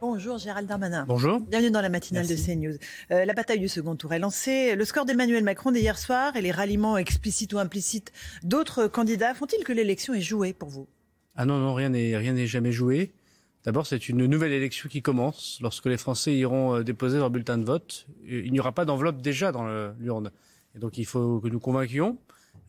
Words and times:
Bonjour 0.00 0.38
Gérald 0.38 0.68
Darmanin. 0.68 1.04
Bonjour. 1.08 1.40
Bienvenue 1.40 1.72
dans 1.72 1.80
la 1.80 1.88
matinale 1.88 2.28
de 2.28 2.36
CNews. 2.36 2.76
Euh, 3.10 3.24
la 3.24 3.32
bataille 3.32 3.58
du 3.58 3.66
second 3.66 3.96
tour 3.96 4.12
est 4.12 4.20
lancée. 4.20 4.76
Le 4.76 4.84
score 4.84 5.04
d'Emmanuel 5.04 5.42
Macron 5.42 5.72
d'hier 5.72 5.98
soir 5.98 6.36
et 6.36 6.40
les 6.40 6.52
ralliements 6.52 6.96
explicites 6.96 7.52
ou 7.52 7.58
implicites 7.58 8.12
d'autres 8.44 8.86
candidats 8.86 9.34
font-ils 9.34 9.64
que 9.64 9.72
l'élection 9.72 10.14
est 10.14 10.20
jouée 10.20 10.52
pour 10.52 10.68
vous? 10.68 10.86
Ah 11.34 11.46
non, 11.46 11.58
non, 11.58 11.74
rien 11.74 11.88
n'est 11.88 12.16
rien 12.16 12.34
n'est 12.34 12.46
jamais 12.46 12.70
joué. 12.70 13.10
D'abord, 13.64 13.88
c'est 13.88 14.08
une 14.08 14.24
nouvelle 14.26 14.52
élection 14.52 14.88
qui 14.88 15.02
commence. 15.02 15.58
Lorsque 15.62 15.86
les 15.86 15.96
Français 15.96 16.32
iront 16.32 16.76
euh, 16.76 16.84
déposer 16.84 17.18
leur 17.18 17.30
bulletin 17.30 17.58
de 17.58 17.64
vote, 17.64 18.06
euh, 18.30 18.42
il 18.44 18.52
n'y 18.52 18.60
aura 18.60 18.70
pas 18.70 18.84
d'enveloppe 18.84 19.20
déjà 19.20 19.50
dans 19.50 19.66
l'urne. 19.98 20.30
Et 20.76 20.78
donc, 20.78 20.96
il 20.96 21.06
faut 21.06 21.40
que 21.40 21.48
nous 21.48 21.58
convainquions 21.58 22.18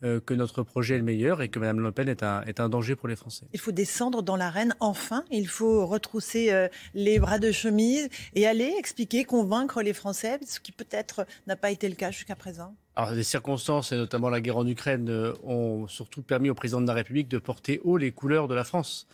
que 0.02 0.34
notre 0.34 0.62
projet 0.62 0.94
est 0.94 0.98
le 0.98 1.04
meilleur 1.04 1.42
et 1.42 1.48
que 1.48 1.58
Mme 1.58 1.80
Le 1.80 1.92
Pen 1.92 2.08
est 2.08 2.22
un, 2.22 2.42
est 2.42 2.60
un 2.60 2.68
danger 2.68 2.96
pour 2.96 3.08
les 3.08 3.16
Français. 3.16 3.46
Il 3.52 3.60
faut 3.60 3.72
descendre 3.72 4.22
dans 4.22 4.36
l'arène 4.36 4.74
enfin. 4.80 5.24
Il 5.30 5.48
faut 5.48 5.86
retrousser 5.86 6.68
les 6.94 7.18
bras 7.18 7.38
de 7.38 7.52
chemise 7.52 8.08
et 8.34 8.46
aller 8.46 8.72
expliquer, 8.78 9.24
convaincre 9.24 9.82
les 9.82 9.92
Français, 9.92 10.38
ce 10.46 10.60
qui 10.60 10.72
peut-être 10.72 11.26
n'a 11.46 11.56
pas 11.56 11.70
été 11.70 11.88
le 11.88 11.94
cas 11.94 12.10
jusqu'à 12.10 12.36
présent. 12.36 12.74
Alors, 12.96 13.12
les 13.12 13.22
circonstances, 13.22 13.92
et 13.92 13.96
notamment 13.96 14.30
la 14.30 14.40
guerre 14.40 14.58
en 14.58 14.66
Ukraine, 14.66 15.32
ont 15.44 15.86
surtout 15.86 16.22
permis 16.22 16.50
au 16.50 16.54
président 16.54 16.80
de 16.80 16.86
la 16.86 16.94
République 16.94 17.28
de 17.28 17.38
porter 17.38 17.80
haut 17.84 17.96
les 17.96 18.12
couleurs 18.12 18.48
de 18.48 18.54
la 18.54 18.64
France. 18.64 19.06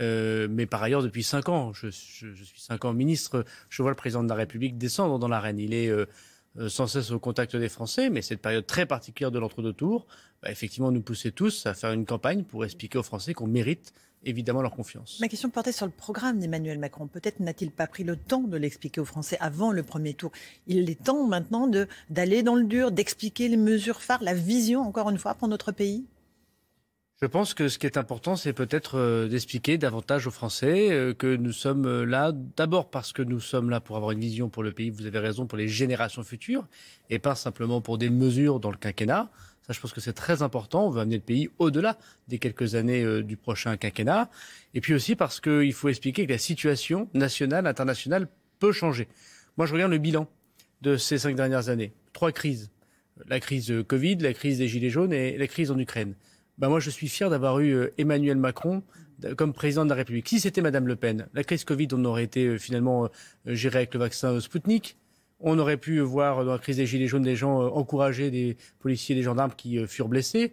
Euh, 0.00 0.46
mais 0.50 0.66
par 0.66 0.82
ailleurs, 0.82 1.02
depuis 1.02 1.22
cinq 1.22 1.48
ans, 1.48 1.72
je, 1.72 1.88
je, 1.90 2.32
je, 2.32 2.44
suis 2.44 2.60
cinq 2.60 2.84
ans 2.84 2.92
ministre, 2.92 3.44
je 3.68 3.82
vois 3.82 3.90
le 3.90 3.96
président 3.96 4.22
de 4.22 4.28
la 4.28 4.34
République 4.34 4.78
descendre 4.78 5.18
dans 5.18 5.28
l'arène. 5.28 5.58
Il 5.58 5.74
est 5.74 5.88
euh, 5.88 6.02
euh, 6.02 6.06
sans 6.68 6.86
cesse 6.86 7.10
au 7.12 7.20
contact 7.20 7.54
des 7.54 7.68
Français, 7.68 8.10
mais 8.10 8.22
cette 8.22 8.40
période 8.40 8.66
très 8.66 8.86
particulière 8.86 9.30
de 9.30 9.38
l'entre-deux 9.38 9.72
tours, 9.72 10.06
bah, 10.42 10.50
effectivement, 10.50 10.90
nous 10.90 11.02
pousser 11.02 11.30
tous 11.30 11.66
à 11.66 11.74
faire 11.74 11.92
une 11.92 12.04
campagne 12.04 12.42
pour 12.42 12.64
expliquer 12.64 12.98
aux 12.98 13.02
Français 13.02 13.34
qu'on 13.34 13.46
mérite 13.46 13.92
évidemment 14.24 14.62
leur 14.62 14.72
confiance. 14.72 15.18
Ma 15.20 15.28
question 15.28 15.50
portait 15.50 15.72
sur 15.72 15.86
le 15.86 15.92
programme 15.92 16.38
d'Emmanuel 16.40 16.78
Macron. 16.78 17.06
Peut-être 17.06 17.40
n'a-t-il 17.40 17.70
pas 17.70 17.86
pris 17.86 18.04
le 18.04 18.16
temps 18.16 18.42
de 18.42 18.56
l'expliquer 18.56 19.00
aux 19.00 19.04
Français 19.04 19.36
avant 19.40 19.70
le 19.70 19.82
premier 19.82 20.14
tour. 20.14 20.32
Il 20.66 20.90
est 20.90 21.02
temps 21.02 21.26
maintenant 21.26 21.70
d'aller 22.10 22.42
dans 22.42 22.56
le 22.56 22.64
dur, 22.64 22.90
d'expliquer 22.90 23.48
les 23.48 23.56
mesures 23.56 24.02
phares, 24.02 24.22
la 24.22 24.34
vision, 24.34 24.82
encore 24.82 25.10
une 25.10 25.18
fois, 25.18 25.34
pour 25.34 25.48
notre 25.48 25.72
pays? 25.72 26.04
Je 27.20 27.26
pense 27.26 27.52
que 27.52 27.68
ce 27.68 27.78
qui 27.78 27.86
est 27.86 27.96
important, 27.96 28.36
c'est 28.36 28.52
peut-être 28.52 28.96
euh, 28.96 29.26
d'expliquer 29.26 29.76
davantage 29.76 30.28
aux 30.28 30.30
Français 30.30 30.92
euh, 30.92 31.14
que 31.14 31.34
nous 31.34 31.50
sommes 31.50 31.84
euh, 31.84 32.04
là, 32.04 32.30
d'abord 32.56 32.90
parce 32.90 33.12
que 33.12 33.22
nous 33.22 33.40
sommes 33.40 33.70
là 33.70 33.80
pour 33.80 33.96
avoir 33.96 34.12
une 34.12 34.20
vision 34.20 34.48
pour 34.48 34.62
le 34.62 34.70
pays, 34.70 34.90
vous 34.90 35.04
avez 35.04 35.18
raison, 35.18 35.46
pour 35.46 35.58
les 35.58 35.66
générations 35.66 36.22
futures, 36.22 36.68
et 37.10 37.18
pas 37.18 37.34
simplement 37.34 37.80
pour 37.80 37.98
des 37.98 38.08
mesures 38.08 38.60
dans 38.60 38.70
le 38.70 38.76
quinquennat. 38.76 39.30
Ça, 39.66 39.72
je 39.72 39.80
pense 39.80 39.92
que 39.92 40.00
c'est 40.00 40.12
très 40.12 40.42
important. 40.42 40.86
On 40.86 40.90
veut 40.90 41.00
amener 41.00 41.16
le 41.16 41.22
pays 41.22 41.50
au-delà 41.58 41.98
des 42.28 42.38
quelques 42.38 42.76
années 42.76 43.22
du 43.22 43.36
prochain 43.36 43.76
quinquennat. 43.76 44.30
Et 44.72 44.80
puis 44.80 44.94
aussi 44.94 45.14
parce 45.14 45.40
qu'il 45.40 45.74
faut 45.74 45.90
expliquer 45.90 46.24
que 46.24 46.32
la 46.32 46.38
situation 46.38 47.10
nationale, 47.12 47.66
internationale 47.66 48.28
peut 48.60 48.72
changer. 48.72 49.08
Moi, 49.58 49.66
je 49.66 49.74
regarde 49.74 49.90
le 49.90 49.98
bilan 49.98 50.26
de 50.80 50.96
ces 50.96 51.18
cinq 51.18 51.36
dernières 51.36 51.68
années. 51.68 51.92
Trois 52.14 52.32
crises. 52.32 52.70
La 53.26 53.40
crise 53.40 53.70
Covid, 53.86 54.16
la 54.16 54.32
crise 54.32 54.56
des 54.56 54.68
Gilets 54.68 54.88
jaunes 54.88 55.12
et 55.12 55.36
la 55.36 55.48
crise 55.48 55.70
en 55.70 55.78
Ukraine 55.78 56.14
bah 56.58 56.68
moi 56.68 56.80
je 56.80 56.90
suis 56.90 57.08
fier 57.08 57.30
d'avoir 57.30 57.60
eu 57.60 57.72
euh, 57.72 57.94
Emmanuel 57.98 58.36
Macron 58.36 58.82
comme 59.36 59.52
président 59.52 59.84
de 59.84 59.90
la 59.90 59.96
République. 59.96 60.28
Si 60.28 60.38
c'était 60.38 60.60
Madame 60.60 60.86
Le 60.86 60.94
Pen, 60.94 61.26
la 61.34 61.42
crise 61.42 61.64
Covid, 61.64 61.88
on 61.92 62.04
aurait 62.04 62.24
été 62.24 62.46
euh, 62.46 62.58
finalement 62.58 63.06
euh, 63.06 63.08
géré 63.46 63.78
avec 63.78 63.94
le 63.94 64.00
vaccin 64.00 64.38
Sputnik. 64.40 64.96
On 65.40 65.58
aurait 65.58 65.76
pu 65.76 66.00
voir 66.00 66.44
dans 66.44 66.52
la 66.52 66.58
crise 66.58 66.76
des 66.76 66.86
Gilets 66.86 67.06
jaunes 67.06 67.22
des 67.22 67.36
gens 67.36 67.60
encourager 67.60 68.30
des 68.30 68.56
policiers, 68.80 69.14
des 69.14 69.22
gendarmes 69.22 69.52
qui 69.56 69.86
furent 69.86 70.08
blessés. 70.08 70.52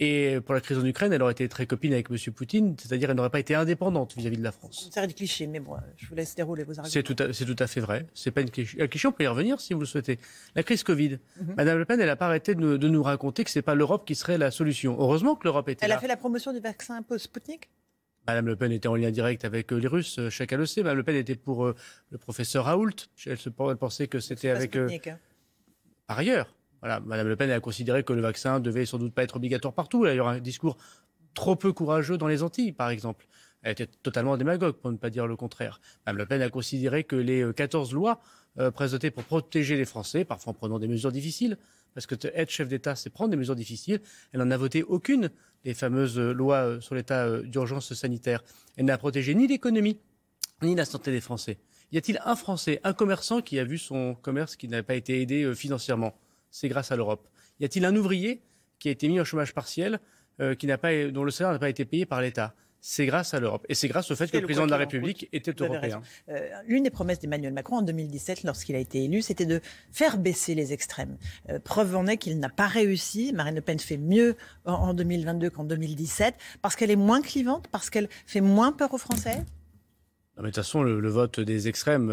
Et 0.00 0.40
pour 0.40 0.54
la 0.54 0.60
crise 0.60 0.78
en 0.78 0.84
Ukraine, 0.84 1.12
elle 1.12 1.22
aurait 1.22 1.32
été 1.32 1.48
très 1.48 1.66
copine 1.66 1.92
avec 1.92 2.10
M. 2.10 2.16
Poutine, 2.34 2.74
c'est-à-dire 2.78 3.10
elle 3.10 3.16
n'aurait 3.16 3.30
pas 3.30 3.38
été 3.38 3.54
indépendante 3.54 4.16
vis-à-vis 4.16 4.36
de 4.36 4.42
la 4.42 4.50
France. 4.50 4.88
C'est 4.92 4.98
un 4.98 5.06
cliché, 5.06 5.46
mais 5.46 5.60
bon, 5.60 5.76
je 5.96 6.06
vous 6.06 6.14
laisse 6.14 6.34
dérouler 6.34 6.64
vos 6.64 6.72
arguments. 6.72 6.88
C'est 6.88 7.02
tout, 7.02 7.16
à, 7.22 7.32
c'est 7.32 7.44
tout 7.44 7.56
à 7.58 7.66
fait 7.66 7.80
vrai. 7.80 8.06
C'est 8.14 8.30
pas 8.30 8.40
une 8.40 8.50
cliché. 8.50 8.88
cliché. 8.88 9.08
On 9.08 9.12
peut 9.12 9.24
y 9.24 9.28
revenir 9.28 9.60
si 9.60 9.74
vous 9.74 9.80
le 9.80 9.86
souhaitez. 9.86 10.18
La 10.54 10.62
crise 10.62 10.82
Covid. 10.82 11.18
Mhm. 11.40 11.54
Madame 11.56 11.78
Le 11.78 11.84
Pen, 11.84 12.00
elle 12.00 12.06
n'a 12.06 12.16
pas 12.16 12.26
arrêté 12.26 12.54
de 12.54 12.60
nous, 12.60 12.78
de 12.78 12.88
nous 12.88 13.02
raconter 13.02 13.44
que 13.44 13.50
c'est 13.50 13.62
pas 13.62 13.74
l'Europe 13.74 14.04
qui 14.06 14.14
serait 14.14 14.38
la 14.38 14.50
solution. 14.50 14.96
Heureusement 14.98 15.36
que 15.36 15.44
l'Europe 15.44 15.68
était 15.68 15.84
elle 15.84 15.90
là. 15.90 15.94
Elle 15.94 15.98
a 15.98 16.00
fait 16.00 16.08
la 16.08 16.16
promotion 16.16 16.52
du 16.52 16.60
vaccin 16.60 17.04
Sputnik 17.16 17.70
Madame 18.26 18.46
Le 18.46 18.56
Pen 18.56 18.70
était 18.72 18.88
en 18.88 18.94
lien 18.94 19.10
direct 19.10 19.44
avec 19.44 19.72
euh, 19.72 19.76
les 19.76 19.88
Russes, 19.88 20.18
euh, 20.18 20.30
chacun 20.30 20.56
le 20.56 20.66
sait. 20.66 20.82
Madame 20.82 20.98
Le 20.98 21.02
Pen 21.02 21.16
était 21.16 21.34
pour 21.34 21.66
euh, 21.66 21.74
le 22.10 22.18
professeur 22.18 22.64
Raoult. 22.66 22.90
Elle, 23.26 23.38
se, 23.38 23.48
elle 23.48 23.76
pensait 23.76 24.06
que 24.06 24.20
c'était 24.20 24.50
avec. 24.50 24.72
Sputnik, 24.74 25.08
hein. 25.08 25.18
Par 26.06 26.18
ailleurs. 26.18 26.54
Voilà, 26.82 26.98
Madame 26.98 27.28
Le 27.28 27.36
Pen 27.36 27.48
a 27.50 27.60
considéré 27.60 28.02
que 28.02 28.12
le 28.12 28.20
vaccin 28.20 28.58
devait 28.58 28.86
sans 28.86 28.98
doute 28.98 29.14
pas 29.14 29.22
être 29.22 29.36
obligatoire 29.36 29.72
partout. 29.72 30.04
Il 30.04 30.14
y 30.16 30.20
aura 30.20 30.32
un 30.32 30.40
discours 30.40 30.76
trop 31.32 31.54
peu 31.54 31.72
courageux 31.72 32.18
dans 32.18 32.26
les 32.26 32.42
Antilles, 32.42 32.72
par 32.72 32.90
exemple. 32.90 33.26
Elle 33.62 33.72
était 33.72 33.86
totalement 33.86 34.36
démagogue, 34.36 34.74
pour 34.74 34.90
ne 34.90 34.96
pas 34.96 35.08
dire 35.08 35.28
le 35.28 35.36
contraire. 35.36 35.80
Madame 36.04 36.18
Le 36.18 36.26
Pen 36.26 36.42
a 36.42 36.50
considéré 36.50 37.04
que 37.04 37.14
les 37.14 37.46
14 37.54 37.92
euh, 37.92 37.94
lois 37.94 38.20
euh, 38.58 38.72
présentées 38.72 39.12
pour 39.12 39.22
protéger 39.22 39.76
les 39.76 39.84
Français, 39.84 40.24
parfois 40.24 40.50
en 40.50 40.54
prenant 40.54 40.80
des 40.80 40.88
mesures 40.88 41.12
difficiles, 41.12 41.56
parce 41.94 42.06
que 42.06 42.16
être 42.34 42.50
chef 42.50 42.66
d'État, 42.66 42.96
c'est 42.96 43.10
prendre 43.10 43.30
des 43.30 43.36
mesures 43.36 43.54
difficiles. 43.54 44.00
Elle 44.32 44.40
n'en 44.40 44.50
a 44.50 44.56
voté 44.56 44.82
aucune, 44.82 45.30
les 45.64 45.74
fameuses 45.74 46.18
euh, 46.18 46.32
lois 46.32 46.80
sur 46.80 46.96
l'état 46.96 47.40
d'urgence 47.42 47.94
sanitaire. 47.94 48.42
Elle 48.76 48.86
n'a 48.86 48.98
protégé 48.98 49.36
ni 49.36 49.46
l'économie, 49.46 50.00
ni 50.62 50.74
la 50.74 50.84
santé 50.84 51.12
des 51.12 51.20
Français. 51.20 51.58
Y 51.92 51.98
a-t-il 51.98 52.20
un 52.24 52.34
Français, 52.34 52.80
un 52.82 52.92
commerçant 52.92 53.40
qui 53.40 53.60
a 53.60 53.64
vu 53.64 53.78
son 53.78 54.16
commerce 54.16 54.56
qui 54.56 54.66
n'a 54.66 54.82
pas 54.82 54.96
été 54.96 55.20
aidé 55.20 55.54
financièrement? 55.54 56.18
C'est 56.52 56.68
grâce 56.68 56.92
à 56.92 56.96
l'Europe. 56.96 57.26
Y 57.58 57.64
a-t-il 57.64 57.84
un 57.84 57.96
ouvrier 57.96 58.42
qui 58.78 58.88
a 58.88 58.92
été 58.92 59.08
mis 59.08 59.18
au 59.18 59.24
chômage 59.24 59.54
partiel, 59.54 59.98
euh, 60.40 60.54
qui 60.54 60.66
n'a 60.66 60.78
pas, 60.78 61.08
dont 61.08 61.24
le 61.24 61.32
salaire 61.32 61.52
n'a 61.52 61.58
pas 61.58 61.70
été 61.70 61.84
payé 61.84 62.06
par 62.06 62.20
l'État? 62.20 62.54
C'est 62.84 63.06
grâce 63.06 63.32
à 63.32 63.38
l'Europe. 63.38 63.64
Et 63.68 63.74
c'est 63.74 63.86
grâce 63.86 64.10
au 64.10 64.16
fait 64.16 64.28
que 64.28 64.36
le, 64.36 64.42
président 64.42 64.66
de 64.66 64.72
la 64.72 64.76
République 64.76 65.28
était 65.32 65.54
européen. 65.62 66.02
Euh, 66.28 66.48
l'une 66.66 66.82
des 66.82 66.90
promesses 66.90 67.20
d'Emmanuel 67.20 67.52
Macron 67.52 67.76
en 67.76 67.82
2017, 67.82 68.42
lorsqu'il 68.42 68.74
a 68.74 68.80
été 68.80 69.04
élu, 69.04 69.22
c'était 69.22 69.46
de 69.46 69.60
faire 69.92 70.18
baisser 70.18 70.56
les 70.56 70.72
extrêmes. 70.72 71.16
Euh, 71.48 71.60
preuve 71.60 71.94
en 71.94 72.08
est 72.08 72.16
qu'il 72.16 72.40
n'a 72.40 72.48
pas 72.48 72.66
réussi. 72.66 73.32
Marine 73.32 73.54
Le 73.54 73.60
Pen 73.60 73.78
fait 73.78 73.98
mieux 73.98 74.36
en, 74.64 74.94
2022 74.94 75.50
qu'en 75.50 75.62
2017, 75.62 76.34
parce 76.60 76.74
qu'elle 76.74 76.90
est 76.90 76.96
moins 76.96 77.22
clivante, 77.22 77.68
parce 77.68 77.88
qu'elle 77.88 78.08
fait 78.26 78.40
moins 78.40 78.72
peur 78.72 78.92
aux 78.92 78.98
Français? 78.98 79.44
De 80.36 80.42
toute 80.42 80.56
façon, 80.56 80.82
le, 80.82 81.08
vote 81.08 81.38
des 81.38 81.68
extrêmes, 81.68 82.10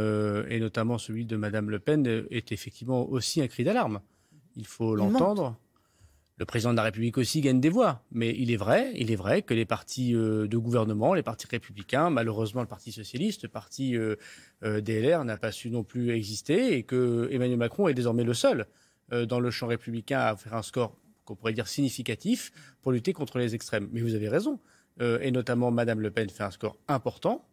et 0.50 0.60
notamment 0.60 1.00
celui 1.00 1.26
de 1.26 1.36
Madame 1.36 1.72
Le 1.72 1.80
Pen, 1.80 2.06
est 2.30 2.52
effectivement 2.52 3.10
aussi 3.10 3.42
un 3.42 3.48
cri 3.48 3.64
d'alarme 3.64 4.02
il 4.60 4.68
faut 4.68 4.96
l'entendre. 4.96 5.56
Le 6.38 6.46
président 6.46 6.72
de 6.72 6.78
la 6.78 6.84
République 6.84 7.18
aussi 7.18 7.42
gagne 7.42 7.60
des 7.60 7.70
voix, 7.70 8.02
mais 8.12 8.34
il 8.38 8.50
est 8.52 8.58
vrai, 8.58 8.94
il 8.96 9.12
est 9.12 9.18
vrai 9.18 9.42
que 9.42 9.54
les 9.54 9.66
partis 9.66 10.16
euh, 10.16 10.48
de 10.48 10.58
gouvernement, 10.58 11.14
les 11.14 11.24
partis 11.24 11.48
républicains, 11.48 12.10
malheureusement 12.10 12.62
le 12.62 12.68
Parti 12.68 12.94
socialiste, 12.94 13.44
le 13.44 13.50
parti 13.50 13.98
euh, 13.98 14.16
euh, 14.64 14.80
DLR 14.80 15.26
n'a 15.26 15.36
pas 15.36 15.52
su 15.52 15.70
non 15.70 15.84
plus 15.84 16.12
exister 16.12 16.78
et 16.78 16.84
que 16.84 17.28
Emmanuel 17.30 17.58
Macron 17.58 17.90
est 17.90 17.94
désormais 17.94 18.24
le 18.24 18.34
seul 18.34 18.68
dans 19.28 19.40
le 19.40 19.50
champ 19.50 19.66
républicain 19.66 20.20
à 20.20 20.36
faire 20.36 20.54
un 20.54 20.62
score 20.62 20.96
qu'on 21.26 21.36
pourrait 21.36 21.54
dire 21.54 21.68
significatif 21.68 22.52
pour 22.84 22.92
lutter 22.92 23.12
contre 23.12 23.40
les 23.40 23.56
extrêmes. 23.56 23.90
Mais 23.92 24.02
vous 24.02 24.14
avez 24.14 24.30
raison, 24.30 24.60
et 25.00 25.32
notamment 25.32 25.72
Madame 25.72 26.00
Le 26.00 26.12
Pen 26.12 26.30
fait 26.30 26.44
un 26.44 26.52
score 26.52 26.78
important. 26.88 27.44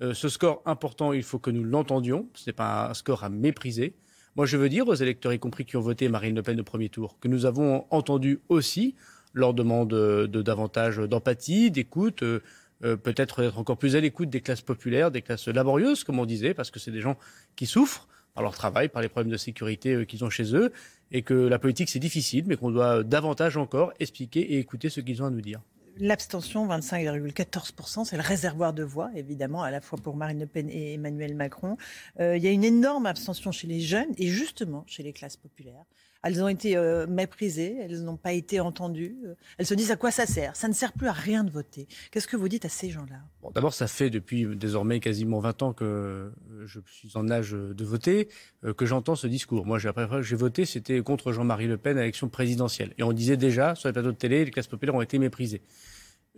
ce 0.00 0.28
score 0.30 0.62
important, 0.64 1.12
il 1.12 1.22
faut 1.22 1.38
que 1.38 1.50
nous 1.50 1.62
l'entendions. 1.62 2.26
Ce 2.32 2.48
n'est 2.48 2.54
pas 2.54 2.88
un 2.88 2.94
score 2.94 3.22
à 3.22 3.28
mépriser. 3.28 3.96
Moi, 4.36 4.46
je 4.46 4.56
veux 4.56 4.68
dire 4.68 4.88
aux 4.88 4.94
électeurs, 4.94 5.32
y 5.32 5.38
compris 5.38 5.64
qui 5.64 5.76
ont 5.76 5.80
voté 5.80 6.08
Marine 6.08 6.34
Le 6.34 6.42
Pen 6.42 6.60
au 6.60 6.64
premier 6.64 6.88
tour, 6.88 7.18
que 7.20 7.28
nous 7.28 7.46
avons 7.46 7.86
entendu 7.90 8.40
aussi 8.48 8.96
leur 9.32 9.54
demande 9.54 9.90
de, 9.90 10.42
davantage 10.42 10.98
d'empathie, 10.98 11.70
d'écoute, 11.70 12.24
euh, 12.24 12.40
euh, 12.84 12.96
peut-être 12.96 13.42
d'être 13.42 13.58
encore 13.58 13.76
plus 13.76 13.94
à 13.94 14.00
l'écoute 14.00 14.30
des 14.30 14.40
classes 14.40 14.60
populaires, 14.60 15.12
des 15.12 15.22
classes 15.22 15.46
laborieuses, 15.46 16.02
comme 16.02 16.18
on 16.18 16.26
disait, 16.26 16.52
parce 16.52 16.72
que 16.72 16.80
c'est 16.80 16.90
des 16.90 17.00
gens 17.00 17.16
qui 17.54 17.66
souffrent 17.66 18.08
par 18.34 18.42
leur 18.42 18.54
travail, 18.54 18.88
par 18.88 19.02
les 19.02 19.08
problèmes 19.08 19.30
de 19.30 19.36
sécurité 19.36 19.94
euh, 19.94 20.04
qu'ils 20.04 20.24
ont 20.24 20.30
chez 20.30 20.56
eux, 20.56 20.72
et 21.12 21.22
que 21.22 21.34
la 21.34 21.60
politique 21.60 21.88
c'est 21.88 22.00
difficile, 22.00 22.44
mais 22.48 22.56
qu'on 22.56 22.72
doit 22.72 23.04
davantage 23.04 23.56
encore 23.56 23.92
expliquer 24.00 24.40
et 24.40 24.58
écouter 24.58 24.88
ce 24.88 25.00
qu'ils 25.00 25.22
ont 25.22 25.26
à 25.26 25.30
nous 25.30 25.42
dire. 25.42 25.60
L'abstention, 25.98 26.66
25,14%, 26.66 28.04
c'est 28.04 28.16
le 28.16 28.22
réservoir 28.22 28.72
de 28.72 28.82
voix, 28.82 29.10
évidemment, 29.14 29.62
à 29.62 29.70
la 29.70 29.80
fois 29.80 29.98
pour 30.02 30.16
Marine 30.16 30.40
Le 30.40 30.46
Pen 30.46 30.68
et 30.68 30.94
Emmanuel 30.94 31.36
Macron. 31.36 31.76
Euh, 32.18 32.36
il 32.36 32.42
y 32.42 32.48
a 32.48 32.50
une 32.50 32.64
énorme 32.64 33.06
abstention 33.06 33.52
chez 33.52 33.68
les 33.68 33.80
jeunes 33.80 34.12
et 34.18 34.26
justement 34.26 34.84
chez 34.88 35.04
les 35.04 35.12
classes 35.12 35.36
populaires. 35.36 35.84
Elles 36.24 36.42
ont 36.42 36.48
été 36.48 36.76
euh, 36.76 37.06
méprisées, 37.06 37.76
elles 37.80 38.02
n'ont 38.02 38.16
pas 38.16 38.32
été 38.32 38.58
entendues. 38.58 39.16
Elles 39.58 39.66
se 39.66 39.74
disent 39.74 39.90
à 39.90 39.96
quoi 39.96 40.10
ça 40.10 40.26
sert? 40.26 40.56
Ça 40.56 40.68
ne 40.68 40.72
sert 40.72 40.92
plus 40.92 41.06
à 41.06 41.12
rien 41.12 41.44
de 41.44 41.50
voter. 41.50 41.86
Qu'est-ce 42.10 42.26
que 42.26 42.36
vous 42.36 42.48
dites 42.48 42.64
à 42.64 42.70
ces 42.70 42.90
gens-là? 42.90 43.50
D'abord, 43.54 43.74
ça 43.74 43.86
fait 43.86 44.08
depuis 44.08 44.46
désormais 44.56 45.00
quasiment 45.00 45.38
20 45.38 45.62
ans 45.62 45.72
que 45.74 46.32
je 46.64 46.80
suis 46.86 47.10
en 47.14 47.30
âge 47.30 47.52
de 47.52 47.84
voter, 47.84 48.28
que 48.76 48.86
j'entends 48.86 49.16
ce 49.16 49.26
discours. 49.26 49.66
Moi, 49.66 49.78
j'ai 49.78 50.36
voté, 50.36 50.64
c'était 50.64 51.02
contre 51.02 51.32
Jean-Marie 51.32 51.66
Le 51.66 51.76
Pen 51.76 51.98
à 51.98 52.00
l'élection 52.00 52.28
présidentielle. 52.28 52.94
Et 52.96 53.02
on 53.02 53.12
disait 53.12 53.36
déjà, 53.36 53.74
sur 53.74 53.88
les 53.88 53.92
plateaux 53.92 54.12
de 54.12 54.16
télé, 54.16 54.44
les 54.44 54.50
classes 54.50 54.66
populaires 54.66 54.94
ont 54.94 55.02
été 55.02 55.18
méprisées. 55.18 55.60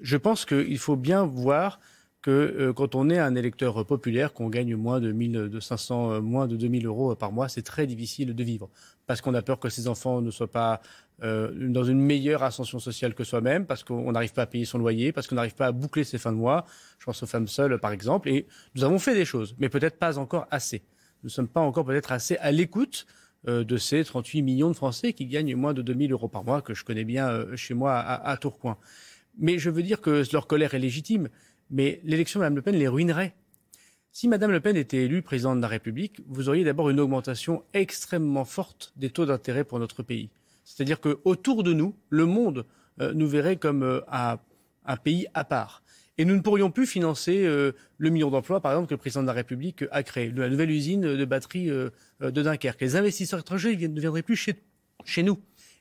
Je 0.01 0.17
pense 0.17 0.45
qu'il 0.45 0.79
faut 0.79 0.97
bien 0.97 1.25
voir 1.25 1.81
que 2.27 2.33
euh, 2.33 2.73
quand 2.73 2.97
on 2.97 3.09
est 3.09 3.21
un 3.21 3.37
électeur 3.37 3.87
populaire, 3.87 4.33
qu'on 4.33 4.49
gagne 4.49 4.75
moins 4.75 5.01
de 5.01 5.61
500, 5.61 6.11
euh, 6.11 6.21
moins 6.21 6.49
de 6.49 6.57
2000 6.57 6.85
euros 6.85 7.15
par 7.15 7.31
mois, 7.31 7.49
c'est 7.49 7.63
très 7.63 7.87
difficile 7.87 8.35
de 8.35 8.43
vivre. 8.43 8.69
Parce 9.07 9.21
qu'on 9.21 9.33
a 9.35 9.43
peur 9.43 9.61
que 9.61 9.69
ses 9.69 9.87
enfants 9.87 10.21
ne 10.21 10.33
soient 10.33 10.51
pas 10.51 10.81
euh, 11.23 11.53
dans 11.55 11.85
une 11.85 12.01
meilleure 12.01 12.43
ascension 12.43 12.81
sociale 12.81 13.15
que 13.15 13.23
soi-même, 13.23 13.65
parce 13.65 13.85
qu'on 13.85 14.11
n'arrive 14.11 14.33
pas 14.33 14.43
à 14.43 14.47
payer 14.47 14.65
son 14.65 14.79
loyer, 14.79 15.13
parce 15.13 15.29
qu'on 15.29 15.37
n'arrive 15.37 15.55
pas 15.55 15.67
à 15.67 15.73
boucler 15.73 16.03
ses 16.03 16.19
fins 16.19 16.33
de 16.33 16.37
mois. 16.37 16.65
Je 16.99 17.05
pense 17.05 17.23
aux 17.23 17.29
femmes 17.29 17.47
seules, 17.47 17.79
par 17.79 17.93
exemple. 17.93 18.29
Et 18.29 18.49
nous 18.75 18.83
avons 18.83 18.99
fait 18.99 19.15
des 19.15 19.25
choses, 19.25 19.55
mais 19.61 19.69
peut-être 19.69 19.97
pas 19.97 20.19
encore 20.19 20.49
assez. 20.51 20.83
Nous 21.23 21.29
ne 21.29 21.31
sommes 21.31 21.47
pas 21.47 21.61
encore 21.61 21.85
peut-être 21.85 22.11
assez 22.11 22.37
à 22.39 22.51
l'écoute 22.51 23.07
de 23.47 23.77
ces 23.77 24.03
38 24.03 24.43
millions 24.43 24.71
de 24.71 24.75
Français 24.75 25.13
qui 25.13 25.27
gagnent 25.27 25.55
moins 25.55 25.75
de 25.75 25.81
2000 25.81 26.11
euros 26.11 26.27
par 26.27 26.43
mois, 26.43 26.61
que 26.61 26.75
je 26.75 26.83
connais 26.83 27.05
bien 27.05 27.55
chez 27.55 27.75
moi 27.75 27.95
à, 27.95 28.29
à 28.29 28.37
Tourcoing. 28.37 28.77
Mais 29.39 29.61
je 29.61 29.71
veux 29.71 29.85
dire 29.85 30.01
que 30.01 30.25
leur 30.33 30.49
colère 30.49 30.75
est 30.75 30.81
légitime 30.81 31.29
mais 31.71 32.01
l'élection 32.05 32.41
de 32.41 32.45
Mme 32.45 32.57
Le 32.57 32.63
Pen 32.63 32.75
les 32.75 32.89
ruinerait. 32.89 33.35
Si 34.13 34.29
Mme 34.29 34.51
Le 34.51 34.61
Pen 34.61 34.77
était 34.77 35.05
élue 35.05 35.21
présidente 35.21 35.59
de 35.59 35.63
la 35.63 35.69
République, 35.69 36.23
vous 36.27 36.49
auriez 36.49 36.65
d'abord 36.65 36.89
une 36.89 37.01
augmentation 37.01 37.65
extrêmement 37.75 38.47
forte 38.47 38.93
des 38.97 39.11
taux 39.11 39.27
d'intérêt 39.27 39.65
pour 39.65 39.79
notre 39.79 40.03
pays. 40.03 40.31
C'est-à-dire 40.65 41.01
qu'autour 41.01 41.63
de 41.63 41.73
nous, 41.73 41.95
le 42.09 42.27
monde 42.27 42.67
euh, 43.01 43.13
nous 43.15 43.29
verrait 43.29 43.57
comme 43.57 43.83
euh, 43.83 44.01
un, 44.09 44.97
pays 44.97 45.27
à 45.35 45.45
part. 45.45 45.83
Et 46.19 46.25
nous 46.25 46.35
ne 46.35 46.41
pourrions 46.41 46.71
plus 46.71 46.87
financer 46.87 47.45
euh, 47.45 47.73
le 47.99 48.11
million 48.11 48.31
d'emplois, 48.31 48.61
par 48.61 48.73
exemple, 48.73 48.89
que 48.89 48.95
le 48.95 48.99
président 48.99 49.23
de 49.23 49.27
la 49.27 49.35
République 49.35 49.85
a 49.91 50.03
créé, 50.03 50.33
la 50.35 50.49
nouvelle 50.49 50.71
usine 50.71 51.03
de 51.03 51.25
batterie 51.25 51.67
de 51.67 51.93
Dunkerque. 52.21 52.81
Les 52.81 52.97
investisseurs 52.97 53.41
étrangers 53.41 53.77
ne 53.77 54.01
viendraient 54.01 54.23
plus 54.23 54.37
chez, 55.05 55.23
nous. 55.23 55.39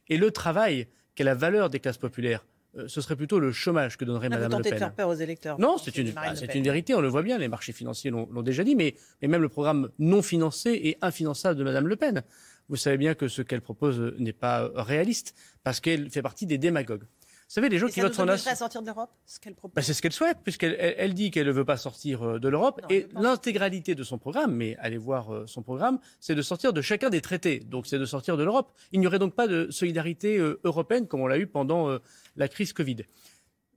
Et 0.10 0.18
le 0.18 0.30
travail, 0.32 0.88
qui 1.16 1.22
est 1.22 1.26
la 1.26 1.36
valeur 1.36 1.70
des 1.70 1.80
classes 1.80 1.98
populaires, 1.98 2.46
ce 2.88 3.02
serait 3.02 3.16
plutôt 3.16 3.40
le 3.40 3.52
chômage 3.52 3.98
que 3.98 4.06
donnerait 4.06 4.30
Mme 4.30 4.52
Le 4.52 4.62
Pen. 4.62 4.74
de 4.74 4.78
faire 4.78 4.94
peur 4.94 5.10
aux 5.10 5.16
électeurs. 5.16 5.60
Non, 5.60 5.78
c'est 5.78 5.98
une, 5.98 6.12
ah, 6.16 6.34
une, 6.54 6.64
vérité, 6.64 6.94
on 6.96 7.02
le 7.02 7.08
voit 7.08 7.24
bien, 7.24 7.38
les 7.38 7.48
marchés 7.48 7.74
financiers 7.74 8.12
l'ont 8.12 8.42
déjà 8.42 8.64
dit, 8.64 8.76
mais, 8.76 8.96
mais, 9.22 9.28
même 9.28 9.42
le 9.42 9.50
programme 9.50 9.90
non 10.00 10.22
financé 10.22 10.72
et 10.72 10.98
infinançable 11.02 11.58
de 11.58 11.64
Mme 11.64 11.88
Le 11.88 11.96
Pen. 11.96 12.24
Vous 12.68 12.76
savez 12.76 12.98
bien 12.98 13.14
que 13.14 13.28
ce 13.28 13.42
qu'elle 13.42 13.62
propose 13.62 14.00
n'est 14.18 14.34
pas 14.34 14.72
réaliste, 14.76 15.36
parce 15.64 15.80
qu'elle 15.80 16.10
fait 16.10 16.22
partie 16.22 16.46
des 16.46 16.58
démagogues. 16.58 17.06
Vous 17.48 17.54
savez, 17.54 17.70
les 17.70 17.78
gens 17.78 17.88
qui 17.88 18.02
votent 18.02 18.14
son 18.14 18.28
à 18.28 18.38
sortir 18.38 18.82
de 18.82 18.88
l'Europe 18.88 19.12
ce 19.26 19.40
qu'elle 19.40 19.54
propose 19.54 19.76
bah, 19.76 19.82
C'est 19.84 19.94
ce 19.94 20.02
qu'elle 20.02 20.12
souhaite, 20.12 20.40
puisqu'elle 20.44 20.76
elle, 20.80 21.14
dit 21.14 21.30
qu'elle 21.30 21.46
ne 21.46 21.52
veut 21.52 21.64
pas 21.64 21.78
sortir 21.78 22.24
euh, 22.24 22.40
de 22.40 22.50
l'Europe. 22.50 22.82
Et 22.90 23.08
l'intégralité 23.14 23.94
de 23.94 24.04
son 24.04 24.18
programme, 24.18 24.56
mais 24.56 24.76
allez 24.80 24.98
voir 24.98 25.34
euh, 25.34 25.46
son 25.46 25.62
programme, 25.62 26.00
c'est 26.20 26.34
de 26.34 26.42
sortir 26.42 26.74
de 26.74 26.82
chacun 26.82 27.10
des 27.10 27.22
traités. 27.22 27.60
Donc 27.60 27.86
c'est 27.86 28.00
de 28.00 28.06
sortir 28.06 28.36
de 28.36 28.44
l'Europe. 28.44 28.74
Il 28.92 29.00
n'y 29.00 29.08
aurait 29.08 29.20
donc 29.20 29.36
pas 29.36 29.48
de 29.48 29.70
solidarité 29.70 30.38
européenne 30.64 31.08
comme 31.08 31.22
on 31.22 31.28
l'a 31.28 31.38
eu 31.38 31.48
pendant 31.48 32.00
la 32.36 32.48
crise 32.48 32.74
Covid. 32.74 32.98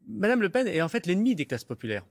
Madame 0.08 0.40
Le 0.40 0.48
Pen 0.48 0.66
est 0.66 0.80
en 0.80 0.88
fait 0.88 1.06
l'ennemi 1.06 1.34
des 1.34 1.44
classes 1.44 1.64
populaires. 1.64 2.04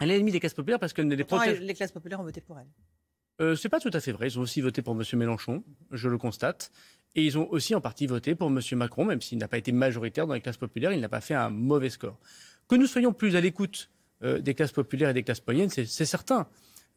Elle 0.00 0.10
est 0.10 0.14
l'ennemi 0.14 0.32
des 0.32 0.40
classes 0.40 0.54
populaires 0.54 0.80
parce 0.80 0.92
qu'elle 0.92 1.06
ne 1.06 1.14
les 1.14 1.24
protège. 1.24 1.60
Les 1.60 1.74
classes 1.74 1.92
populaires 1.92 2.20
ont 2.20 2.24
voté 2.24 2.40
pour 2.40 2.58
elle. 2.58 2.66
Euh, 3.40 3.54
c'est 3.54 3.68
pas 3.68 3.80
tout 3.80 3.90
à 3.92 4.00
fait 4.00 4.12
vrai. 4.12 4.28
Ils 4.28 4.38
ont 4.38 4.42
aussi 4.42 4.60
voté 4.60 4.82
pour 4.82 4.94
M. 4.94 5.02
Mélenchon, 5.18 5.62
je 5.90 6.08
le 6.08 6.18
constate. 6.18 6.70
Et 7.14 7.24
ils 7.24 7.36
ont 7.38 7.48
aussi 7.50 7.74
en 7.74 7.80
partie 7.80 8.06
voté 8.06 8.34
pour 8.34 8.48
M. 8.48 8.60
Macron, 8.72 9.04
même 9.04 9.20
s'il 9.20 9.38
n'a 9.38 9.48
pas 9.48 9.58
été 9.58 9.72
majoritaire 9.72 10.26
dans 10.26 10.34
les 10.34 10.40
classes 10.40 10.56
populaires, 10.56 10.92
il 10.92 11.00
n'a 11.00 11.08
pas 11.08 11.20
fait 11.20 11.34
un 11.34 11.50
mauvais 11.50 11.90
score. 11.90 12.18
Que 12.68 12.76
nous 12.76 12.86
soyons 12.86 13.12
plus 13.12 13.36
à 13.36 13.40
l'écoute 13.40 13.90
euh, 14.24 14.40
des 14.40 14.54
classes 14.54 14.72
populaires 14.72 15.10
et 15.10 15.14
des 15.14 15.22
classes 15.22 15.42
moyennes, 15.46 15.68
c'est 15.68 15.86
certain. 15.86 16.46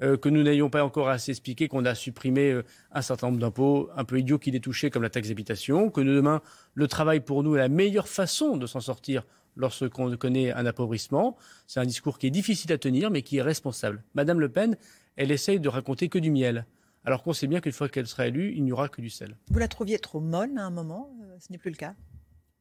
Euh, 0.02 0.18
que 0.18 0.28
nous 0.28 0.44
n'ayons 0.44 0.70
pas 0.70 0.84
encore 0.84 1.08
assez 1.08 1.32
expliqué 1.32 1.70
qu'on 1.70 1.86
a 1.86 1.96
supprimé 1.96 2.52
euh, 2.52 2.64
un 2.92 3.02
certain 3.02 3.28
nombre 3.28 3.40
d'impôts 3.40 3.90
un 3.96 4.04
peu 4.04 4.20
idiots 4.20 4.40
qui 4.40 4.52
les 4.52 4.60
touchaient, 4.60 4.90
comme 4.90 5.04
la 5.04 5.10
taxe 5.10 5.30
d'habitation, 5.30 5.90
que 5.90 6.02
demain, 6.02 6.42
le 6.74 6.88
travail 6.90 7.22
pour 7.22 7.44
nous 7.44 7.56
est 7.56 7.60
la 7.60 7.70
meilleure 7.70 8.10
façon 8.10 8.58
de 8.58 8.68
s'en 8.68 8.82
sortir 8.82 9.24
lorsqu'on 9.56 10.18
connaît 10.18 10.52
un 10.52 10.66
appauvrissement. 10.66 11.38
C'est 11.66 11.80
un 11.80 11.86
discours 11.86 12.18
qui 12.18 12.28
est 12.28 12.32
difficile 12.32 12.74
à 12.74 12.78
tenir, 12.78 13.10
mais 13.10 13.22
qui 13.22 13.38
est 13.38 13.42
responsable. 13.42 14.04
Madame 14.16 14.42
Le 14.42 14.50
Pen, 14.50 14.76
elle 15.16 15.32
essaye 15.32 15.62
de 15.62 15.70
raconter 15.70 16.10
que 16.10 16.20
du 16.20 16.30
miel. 16.30 16.66
Alors 17.06 17.22
qu'on 17.22 17.34
sait 17.34 17.48
bien 17.48 17.62
qu'une 17.62 17.72
fois 17.72 17.88
qu'elle 17.88 18.08
sera 18.08 18.28
élue, 18.28 18.54
il 18.56 18.64
n'y 18.64 18.72
aura 18.72 18.90
que 18.90 19.00
du 19.00 19.12
sel. 19.12 19.38
Vous 19.52 19.60
la 19.60 19.68
trouviez 19.68 20.00
trop 20.00 20.20
molle 20.20 20.58
à 20.58 20.64
un 20.64 20.72
moment 20.72 21.16
euh, 21.24 21.36
Ce 21.40 21.52
n'est 21.52 21.60
plus 21.60 21.70
le 21.70 21.76
cas? 21.76 21.94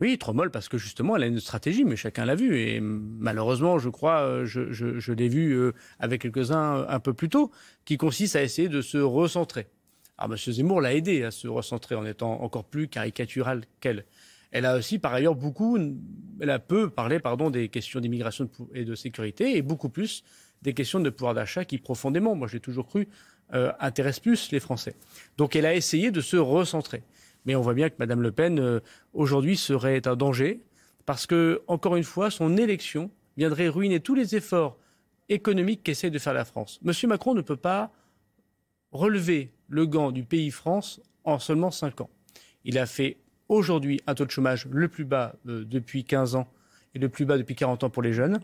Oui, 0.00 0.19
trop 0.19 0.35
molle 0.35 0.50
parce 0.50 0.69
que 0.69 0.76
justement, 0.76 1.17
elle 1.17 1.23
a 1.23 1.26
une 1.26 1.41
stratégie, 1.41 1.85
mais 1.85 1.96
chacun 1.96 2.26
l'a 2.26 2.35
vu. 2.35 2.58
Et 2.58 2.81
malheureusement, 2.81 3.79
je 3.79 3.88
crois, 3.88 4.20
euh, 4.20 4.44
je, 4.44 5.12
l'ai 5.12 5.29
vu 5.29 5.52
euh, 5.52 5.73
avec 5.99 6.20
quelques-uns 6.20 6.87
un 6.87 7.00
peu 7.00 7.14
plus 7.14 7.31
tôt, 7.31 7.50
qui 7.87 7.96
consiste 7.96 8.37
à 8.37 8.43
essayer 8.43 8.69
de 8.69 8.82
se 8.82 8.99
recentrer. 8.99 9.67
Alors, 10.19 10.37
M. 10.37 10.52
Zemmour 10.52 10.81
l'a 10.82 10.93
aidé 10.94 11.23
à 11.25 11.31
se 11.31 11.49
recentrer 11.49 11.94
en 11.94 12.05
étant 12.05 12.43
encore 12.43 12.64
plus 12.64 12.88
caricatural 12.88 13.62
qu'elle. 13.81 14.05
Elle 14.50 14.67
a 14.67 14.76
aussi, 14.76 14.99
par 14.99 15.14
ailleurs, 15.14 15.35
beaucoup, 15.35 15.79
elle 16.41 16.50
a 16.50 16.58
peu 16.58 16.91
parlé, 16.91 17.19
pardon, 17.19 17.50
des 17.50 17.69
questions 17.69 17.99
d'immigration 17.99 18.49
et 18.75 18.85
de 18.85 18.94
sécurité, 18.94 19.56
et 19.56 19.62
beaucoup 19.62 19.88
plus 19.88 20.23
des 20.64 20.75
questions 20.75 20.99
de 20.99 21.11
pouvoir 21.11 21.35
d'achat 21.35 21.64
qui, 21.64 21.79
profondément, 21.79 22.35
moi 22.35 22.49
j'ai 22.49 22.61
toujours 22.61 22.87
cru, 22.87 23.08
euh, 23.52 23.73
intéressent 23.81 24.20
plus 24.20 24.52
les 24.52 24.61
Français. 24.61 24.94
Donc 25.37 25.56
elle 25.56 25.67
a 25.67 25.75
essayé 25.75 26.11
de 26.11 26.20
se 26.20 26.37
recentrer. 26.37 27.02
Mais 27.44 27.55
on 27.55 27.61
voit 27.61 27.75
bien 27.75 27.91
que 27.91 27.96
Mme 27.99 28.23
Le 28.23 28.32
Pen, 28.32 28.58
euh, 28.58 28.81
aujourd'hui, 29.12 29.56
serait 29.56 30.06
un 30.06 30.17
danger, 30.17 30.61
parce 31.06 31.26
que, 31.26 31.62
encore 31.67 31.96
une 31.96 32.05
fois, 32.05 32.31
son 32.31 32.56
élection 32.56 33.11
viendrait 33.37 33.69
ruiner 33.69 34.00
tous 34.00 34.14
les 34.14 34.35
efforts 34.35 34.79
économiques 35.29 35.82
qu'essaie 35.82 36.11
de 36.11 36.19
faire 36.19 36.35
la 36.35 36.44
France. 36.44 36.81
M. 36.85 36.93
Macron 37.08 37.35
ne 37.35 37.43
peut 37.43 37.56
pas 37.56 37.93
relever 38.93 39.52
le 39.69 39.87
gant 39.87 40.12
du 40.12 40.25
pays 40.25 40.50
France 40.50 41.00
en 41.25 41.38
seulement 41.38 41.70
5 41.70 42.00
ans. 42.00 42.11
Il 42.64 42.79
a 42.79 42.87
fait 42.87 43.19
aujourd'hui 43.49 44.00
un 44.06 44.14
taux 44.14 44.25
de 44.25 44.31
chômage 44.31 44.67
le 44.70 44.88
plus 44.88 45.05
bas 45.05 45.35
euh, 45.46 45.64
depuis 45.64 46.05
15 46.05 46.37
ans 46.37 46.49
et 46.94 46.99
le 46.99 47.08
plus 47.08 47.25
bas 47.25 47.37
depuis 47.37 47.55
40 47.55 47.85
ans 47.85 47.91
pour 47.91 48.02
les 48.02 48.12
jeunes. 48.12 48.41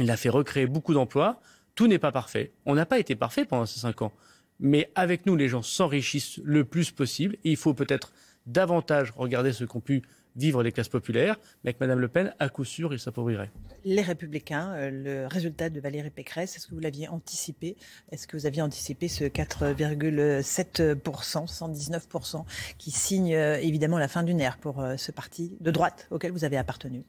Il 0.00 0.10
a 0.10 0.16
fait 0.16 0.28
recréer 0.28 0.66
beaucoup 0.66 0.94
d'emplois. 0.94 1.40
Tout 1.74 1.86
n'est 1.86 1.98
pas 1.98 2.12
parfait. 2.12 2.52
On 2.66 2.74
n'a 2.74 2.86
pas 2.86 2.98
été 2.98 3.16
parfait 3.16 3.44
pendant 3.44 3.66
ces 3.66 3.80
5 3.80 4.02
ans. 4.02 4.12
Mais 4.60 4.90
avec 4.94 5.26
nous, 5.26 5.36
les 5.36 5.48
gens 5.48 5.62
s'enrichissent 5.62 6.40
le 6.44 6.64
plus 6.64 6.90
possible. 6.90 7.36
Et 7.44 7.50
il 7.50 7.56
faut 7.56 7.74
peut-être 7.74 8.12
davantage 8.46 9.12
regarder 9.16 9.52
ce 9.52 9.64
qu'ont 9.64 9.80
pu 9.80 10.02
vivre 10.36 10.62
les 10.62 10.72
classes 10.72 10.88
populaires, 10.88 11.38
mais 11.62 11.70
avec 11.70 11.80
Mme 11.80 12.00
Le 12.00 12.08
Pen, 12.08 12.34
à 12.38 12.48
coup 12.48 12.64
sûr, 12.64 12.92
il 12.92 12.98
s'appauvriraient. 12.98 13.50
Les 13.84 14.02
Républicains, 14.02 14.72
euh, 14.74 14.90
le 14.90 15.28
résultat 15.28 15.70
de 15.70 15.80
Valérie 15.80 16.10
Pécresse, 16.10 16.56
est-ce 16.56 16.66
que 16.66 16.74
vous 16.74 16.80
l'aviez 16.80 17.08
anticipé? 17.08 17.76
Est-ce 18.10 18.26
que 18.26 18.36
vous 18.36 18.46
aviez 18.46 18.62
anticipé 18.62 19.08
ce 19.08 19.24
4,7%, 19.24 21.46
119%, 21.46 22.44
qui 22.78 22.90
signe 22.90 23.34
euh, 23.34 23.58
évidemment 23.58 23.98
la 23.98 24.08
fin 24.08 24.22
d'une 24.22 24.40
ère 24.40 24.58
pour 24.58 24.80
euh, 24.80 24.96
ce 24.96 25.12
parti 25.12 25.56
de 25.60 25.70
droite 25.70 26.08
auquel 26.10 26.32
vous 26.32 26.44
avez 26.44 26.56
appartenu? 26.56 27.04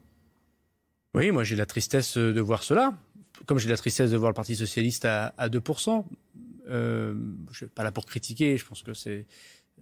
Oui, 1.14 1.30
moi 1.30 1.44
j'ai 1.44 1.56
la 1.56 1.66
tristesse 1.66 2.18
de 2.18 2.40
voir 2.40 2.62
cela. 2.62 2.92
Comme 3.44 3.58
j'ai 3.58 3.68
la 3.68 3.76
tristesse 3.76 4.10
de 4.10 4.16
voir 4.16 4.30
le 4.30 4.34
Parti 4.34 4.56
socialiste 4.56 5.04
à, 5.04 5.32
2%. 5.38 6.04
je 6.66 6.72
ne 6.72 7.54
suis 7.54 7.66
pas 7.66 7.84
là 7.84 7.92
pour 7.92 8.06
critiquer, 8.06 8.56
je 8.56 8.64
pense 8.64 8.82
que 8.82 8.94
c'est 8.94 9.26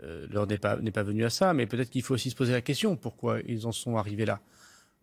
euh, 0.02 0.26
l'heure 0.30 0.46
n'est 0.46 0.58
pas, 0.58 0.76
pas 0.76 1.02
venue 1.02 1.24
à 1.24 1.30
ça, 1.30 1.54
mais 1.54 1.66
peut-être 1.66 1.90
qu'il 1.90 2.02
faut 2.02 2.14
aussi 2.14 2.30
se 2.30 2.34
poser 2.34 2.52
la 2.52 2.60
question 2.60 2.96
pourquoi 2.96 3.38
ils 3.46 3.66
en 3.66 3.72
sont 3.72 3.96
arrivés 3.96 4.26
là? 4.26 4.40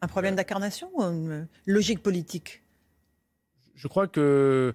Un 0.01 0.07
problème 0.07 0.35
d'incarnation 0.35 0.89
ou 0.95 1.01
une 1.03 1.47
logique 1.65 2.01
politique? 2.01 2.63
Je 3.75 3.87
crois 3.87 4.07
que 4.07 4.73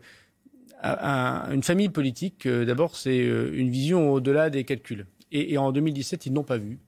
une 0.83 1.63
famille 1.63 1.89
politique, 1.89 2.47
euh, 2.47 2.65
d'abord, 2.65 2.97
c'est 2.97 3.27
euh, 3.27 3.51
une 3.55 3.71
vision 3.71 4.13
au-delà 4.13 4.51
des 4.51 4.65
calculs. 4.65 5.07
Et, 5.33 5.59
en 5.59 5.73
2017, 5.73 6.27
ils 6.27 6.33
n'ont 6.33 6.45
pas 6.45 6.57
vu 6.57 6.79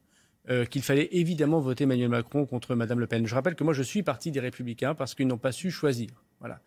qu'il 0.71 0.81
fallait 0.81 1.11
évidemment 1.13 1.61
voter 1.61 1.85
Emmanuel 1.85 2.09
Macron 2.09 2.47
contre 2.47 2.75
Mme 2.75 3.01
Le 3.01 3.07
Pen. 3.07 3.27
Je 3.27 3.35
rappelle 3.35 3.55
que 3.55 3.65
moi, 3.65 3.75
je 3.75 3.83
suis 3.83 4.03
parti 4.03 4.31
des 4.31 4.41
Républicains 4.41 4.95
parce 4.95 5.15
qu'ils 5.15 5.27
n'ont 5.27 5.37
pas 5.37 5.53
su 5.53 5.71
choisir. 5.71 6.09
Voilà. 6.41 6.61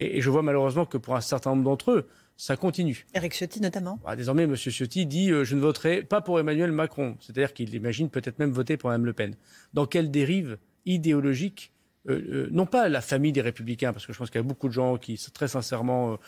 Et, 0.00 0.18
et, 0.18 0.20
je 0.20 0.30
vois 0.30 0.42
malheureusement 0.42 0.84
que 0.84 0.98
pour 0.98 1.16
un 1.16 1.20
certain 1.20 1.50
nombre 1.50 1.64
d'entre 1.64 1.90
eux, 1.90 2.08
ça 2.36 2.56
continue. 2.56 3.06
Eric 3.14 3.32
Ciotti 3.32 3.60
notamment 3.60 3.98
bah, 4.04 4.14
Désormais, 4.14 4.44
M. 4.44 4.54
Ciotti 4.56 5.06
dit 5.06 5.30
euh, 5.30 5.44
je 5.44 5.56
ne 5.56 5.60
voterai 5.60 6.02
pas 6.02 6.20
pour 6.20 6.38
Emmanuel 6.38 6.70
Macron. 6.70 7.16
C'est-à-dire 7.20 7.54
qu'il 7.54 7.74
imagine 7.74 8.10
peut-être 8.10 8.38
même 8.38 8.52
voter 8.52 8.76
pour 8.76 8.90
Mme 8.90 9.06
Le 9.06 9.12
Pen. 9.12 9.34
Dans 9.72 9.86
quelle 9.86 10.10
dérive 10.10 10.58
idéologique 10.84 11.72
euh, 12.08 12.12
euh, 12.30 12.48
non 12.52 12.66
pas 12.66 12.88
la 12.88 13.00
famille 13.00 13.32
des 13.32 13.40
républicains, 13.40 13.92
parce 13.92 14.06
que 14.06 14.12
je 14.12 14.18
pense 14.18 14.30
qu'il 14.30 14.38
y 14.38 14.44
a 14.44 14.46
beaucoup 14.46 14.68
de 14.68 14.72
gens 14.72 14.96
qui 14.96 15.18
très 15.34 15.48
sincèrement 15.48 16.18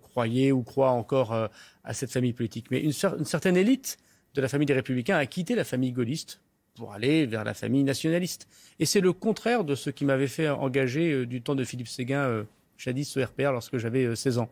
croyaient 0.00 0.52
ou 0.52 0.62
croient 0.62 0.92
encore 0.92 1.32
à 1.32 1.92
cette 1.92 2.12
famille 2.12 2.32
politique, 2.32 2.70
mais 2.70 2.78
une, 2.80 2.92
une, 3.18 3.24
certaine 3.24 3.56
élite 3.56 3.98
de 4.34 4.40
la 4.40 4.46
famille 4.46 4.66
des 4.66 4.74
républicains 4.74 5.16
a 5.16 5.26
quitté 5.26 5.56
la 5.56 5.64
famille 5.64 5.90
gaulliste 5.90 6.40
pour 6.78 6.92
aller 6.92 7.26
vers 7.26 7.44
la 7.44 7.54
famille 7.54 7.82
nationaliste. 7.82 8.48
Et 8.78 8.86
c'est 8.86 9.00
le 9.00 9.12
contraire 9.12 9.64
de 9.64 9.74
ce 9.74 9.90
qui 9.90 10.04
m'avait 10.04 10.28
fait 10.28 10.48
engager 10.48 11.26
du 11.26 11.42
temps 11.42 11.54
de 11.54 11.64
Philippe 11.64 11.88
Séguin, 11.88 12.46
jadis 12.78 13.16
au 13.16 13.24
RPR, 13.24 13.52
lorsque 13.52 13.76
j'avais 13.78 14.14
16 14.14 14.38
ans. 14.38 14.48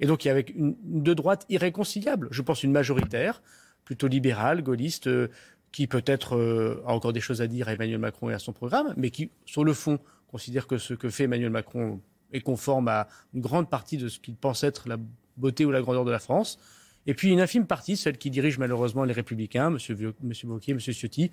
Et 0.00 0.06
donc, 0.06 0.24
il 0.24 0.28
y 0.28 0.30
avait 0.30 0.46
une, 0.54 0.74
de 0.84 1.14
droite 1.14 1.44
irréconciliable. 1.48 2.28
Je 2.30 2.42
pense 2.42 2.62
une 2.62 2.72
majoritaire, 2.72 3.42
plutôt 3.84 4.08
libérale, 4.08 4.62
gaulliste, 4.62 5.06
euh, 5.06 5.28
qui 5.72 5.86
peut-être 5.86 6.82
a 6.86 6.92
encore 6.92 7.12
des 7.12 7.20
choses 7.20 7.42
à 7.42 7.46
dire 7.46 7.68
à 7.68 7.74
Emmanuel 7.74 7.98
Macron 7.98 8.30
et 8.30 8.34
à 8.34 8.38
son 8.38 8.52
programme, 8.52 8.94
mais 8.96 9.10
qui, 9.10 9.30
sur 9.44 9.62
le 9.62 9.74
fond, 9.74 9.98
considère 10.28 10.66
que 10.66 10.78
ce 10.78 10.94
que 10.94 11.10
fait 11.10 11.24
Emmanuel 11.24 11.50
Macron 11.50 12.00
est 12.32 12.40
conforme 12.40 12.88
à 12.88 13.08
une 13.34 13.42
grande 13.42 13.68
partie 13.68 13.98
de 13.98 14.08
ce 14.08 14.18
qu'il 14.18 14.36
pense 14.36 14.64
être 14.64 14.88
la 14.88 14.96
beauté 15.36 15.66
ou 15.66 15.70
la 15.70 15.82
grandeur 15.82 16.04
de 16.04 16.10
la 16.10 16.18
France. 16.18 16.58
Et 17.06 17.14
puis 17.14 17.30
une 17.30 17.40
infime 17.40 17.66
partie, 17.66 17.96
celle 17.96 18.18
qui 18.18 18.30
dirige 18.30 18.58
malheureusement 18.58 19.04
les 19.04 19.12
Républicains, 19.12 19.68
M. 19.68 20.12
Monsieur 20.22 20.48
Wauquiez, 20.48 20.72
M. 20.72 20.80
Ciotti, 20.80 21.30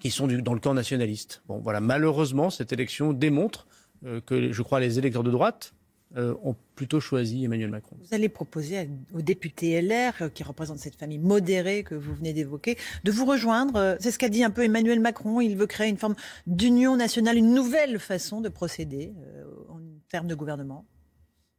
qui 0.00 0.10
sont 0.10 0.26
dans 0.26 0.54
le 0.54 0.60
camp 0.60 0.74
nationaliste. 0.74 1.42
Bon, 1.46 1.58
voilà, 1.58 1.80
malheureusement, 1.80 2.50
cette 2.50 2.72
élection 2.72 3.12
démontre 3.12 3.66
euh, 4.04 4.20
que, 4.20 4.52
je 4.52 4.62
crois, 4.62 4.80
les 4.80 4.98
électeurs 4.98 5.22
de 5.22 5.30
droite 5.30 5.74
euh, 6.16 6.34
ont 6.44 6.54
plutôt 6.74 7.00
choisi 7.00 7.44
Emmanuel 7.44 7.70
Macron. 7.70 7.96
Vous 8.00 8.14
allez 8.14 8.28
proposer 8.28 8.88
aux 9.12 9.22
députés 9.22 9.80
LR, 9.80 10.12
euh, 10.20 10.28
qui 10.28 10.42
représentent 10.42 10.78
cette 10.78 10.96
famille 10.96 11.18
modérée 11.18 11.82
que 11.82 11.94
vous 11.94 12.14
venez 12.14 12.32
d'évoquer, 12.32 12.76
de 13.04 13.10
vous 13.10 13.24
rejoindre. 13.24 13.96
C'est 14.00 14.10
ce 14.10 14.18
qu'a 14.18 14.28
dit 14.28 14.44
un 14.44 14.50
peu 14.50 14.64
Emmanuel 14.64 15.00
Macron. 15.00 15.40
Il 15.40 15.56
veut 15.56 15.66
créer 15.66 15.88
une 15.88 15.96
forme 15.96 16.14
d'union 16.46 16.96
nationale, 16.96 17.36
une 17.36 17.54
nouvelle 17.54 17.98
façon 17.98 18.40
de 18.40 18.48
procéder 18.48 19.12
en 19.68 19.80
termes 20.08 20.28
de 20.28 20.34
gouvernement. 20.34 20.86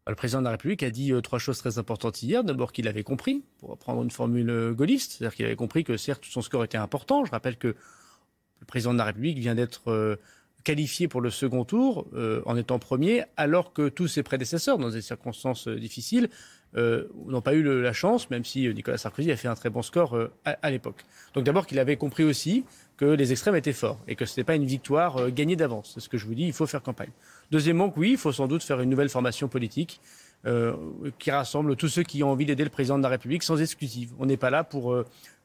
Le 0.08 0.16
président 0.16 0.40
de 0.40 0.46
la 0.46 0.52
République 0.52 0.84
a 0.84 0.90
dit 0.90 1.12
trois 1.22 1.40
choses 1.40 1.58
très 1.58 1.80
importantes 1.80 2.24
hier. 2.24 2.44
D'abord 2.44 2.72
qu'il 2.72 2.88
avait 2.88 3.04
compris, 3.04 3.44
pour 3.60 3.78
prendre 3.78 4.02
une 4.04 4.12
formule 4.12 4.74
gaulliste, 4.74 5.14
c'est-à-dire 5.14 5.36
qu'il 5.36 5.46
avait 5.46 5.56
compris 5.56 5.84
que 5.84 5.98
certes 5.98 6.24
son 6.26 6.42
score 6.42 6.64
était 6.64 6.78
important. 6.78 7.26
Je 7.26 7.32
rappelle 7.32 7.58
que 7.58 7.76
le 8.60 8.66
président 8.66 8.94
de 8.94 8.98
la 8.98 9.06
République 9.06 9.38
vient 9.38 9.56
d'être 9.56 9.92
euh, 9.92 10.16
qualifié 10.64 11.08
pour 11.08 11.22
le 11.22 11.30
second 11.30 11.66
tour 11.66 12.08
euh, 12.14 12.42
en 12.46 12.56
étant 12.56 12.80
premier, 12.80 13.24
alors 13.38 13.74
que 13.74 13.90
tous 13.90 14.08
ses 14.08 14.24
prédécesseurs, 14.24 14.78
dans 14.78 14.90
des 14.90 15.02
circonstances 15.02 15.68
euh, 15.68 15.80
difficiles, 15.80 16.30
n'ont 16.76 17.42
pas 17.42 17.56
eu 17.56 17.64
la 17.64 17.94
chance, 17.94 18.30
même 18.30 18.46
si 18.46 18.68
Nicolas 18.72 19.00
Sarkozy 19.00 19.32
a 19.32 19.38
fait 19.38 19.48
un 19.48 19.56
très 19.56 19.72
bon 19.72 19.82
score 19.82 20.16
à, 20.46 20.70
l'époque. 20.70 21.06
Donc 21.34 21.44
d'abord 21.44 21.66
qu'il 21.66 21.80
avait 21.80 21.96
compris 21.96 22.24
aussi 22.24 22.66
que 22.98 23.06
les 23.06 23.32
extrêmes 23.32 23.56
étaient 23.56 23.74
forts 23.74 24.00
et 24.08 24.16
que 24.16 24.25
ce 24.25 24.34
n'était 24.34 24.44
pas 24.44 24.56
une 24.56 24.66
victoire 24.66 25.32
gagnée 25.32 25.56
d'avance. 25.56 25.92
C'est 25.94 26.00
ce 26.00 26.10
que 26.10 26.18
je 26.18 26.25
vous 26.25 26.36
dis, 26.36 26.46
il 26.46 26.54
faut 26.54 26.66
faire 26.66 26.82
campagne. 26.82 27.12
Deuxièmement, 27.51 27.94
oui, 27.96 28.12
il 28.12 28.18
faut 28.18 28.32
sans 28.32 28.48
doute 28.48 28.63
faire 28.63 28.82
une 28.82 28.89
nouvelle 28.89 29.10
formation 29.10 29.48
politique 29.48 30.01
qui 31.20 31.32
rassemble 31.32 31.75
tous 31.75 31.89
ceux 31.89 32.04
qui 32.04 32.24
ont 32.24 32.32
envie 32.32 32.46
d'aider 32.46 32.63
le 32.63 32.70
président 32.70 32.98
de 32.98 33.04
la 33.04 33.10
République 33.10 33.44
sans 33.44 33.62
exclusive. 33.62 34.13
On 34.20 34.25
n'est 34.25 34.38
pas 34.38 34.50
là 34.50 34.63
pour 34.63 34.96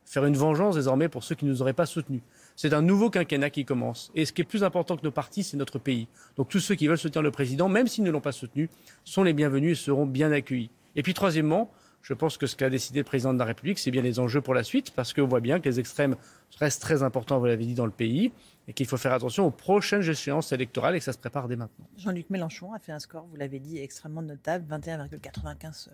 faire 0.04 0.24
une 0.24 0.36
vengeance 0.36 0.74
désormais 0.74 1.08
pour 1.08 1.24
ceux 1.24 1.34
qui 1.34 1.44
ne 1.44 1.50
nous 1.50 1.62
auraient 1.62 1.72
pas 1.72 1.86
soutenus. 1.86 2.22
C'est 2.56 2.74
un 2.74 2.82
nouveau 2.82 3.10
quinquennat 3.10 3.50
qui 3.50 3.64
commence. 3.64 4.10
Et 4.14 4.24
ce 4.24 4.32
qui 4.32 4.42
est 4.42 4.44
plus 4.44 4.64
important 4.64 4.96
que 4.96 5.04
nos 5.04 5.10
partis, 5.10 5.42
c'est 5.42 5.56
notre 5.56 5.78
pays. 5.78 6.08
Donc 6.36 6.48
tous 6.48 6.60
ceux 6.60 6.74
qui 6.74 6.86
veulent 6.86 6.98
soutenir 6.98 7.22
le 7.22 7.30
président, 7.30 7.68
même 7.68 7.86
s'ils 7.86 8.04
ne 8.04 8.10
l'ont 8.10 8.20
pas 8.20 8.32
soutenu, 8.32 8.68
sont 9.04 9.22
les 9.22 9.32
bienvenus 9.32 9.78
et 9.78 9.82
seront 9.82 10.06
bien 10.06 10.32
accueillis. 10.32 10.70
Et 10.96 11.02
puis 11.02 11.14
troisièmement, 11.14 11.70
je 12.02 12.14
pense 12.14 12.36
que 12.36 12.46
ce 12.46 12.56
qu'a 12.56 12.68
décidé 12.68 13.00
le 13.00 13.04
président 13.04 13.32
de 13.32 13.38
la 13.38 13.44
République, 13.44 13.78
c'est 13.78 13.90
bien 13.90 14.02
les 14.02 14.18
enjeux 14.18 14.40
pour 14.40 14.54
la 14.54 14.64
suite, 14.64 14.90
parce 14.90 15.12
qu'on 15.12 15.26
voit 15.26 15.40
bien 15.40 15.60
que 15.60 15.68
les 15.68 15.80
extrêmes 15.80 16.16
restent 16.58 16.82
très 16.82 17.02
importants, 17.02 17.38
vous 17.38 17.46
l'avez 17.46 17.64
dit, 17.64 17.74
dans 17.74 17.86
le 17.86 17.92
pays, 17.92 18.32
et 18.68 18.72
qu'il 18.72 18.86
faut 18.86 18.96
faire 18.96 19.12
attention 19.12 19.46
aux 19.46 19.50
prochaines 19.50 20.02
échéances 20.02 20.52
électorales 20.52 20.96
et 20.96 20.98
que 20.98 21.04
ça 21.04 21.12
se 21.12 21.18
prépare 21.18 21.48
dès 21.48 21.56
maintenant. 21.56 21.86
Jean-Luc 21.96 22.28
Mélenchon 22.30 22.72
a 22.72 22.78
fait 22.78 22.92
un 22.92 22.98
score, 22.98 23.26
vous 23.26 23.36
l'avez 23.36 23.60
dit, 23.60 23.78
extrêmement 23.78 24.22
notable, 24.22 24.66
21,95% 24.68 25.88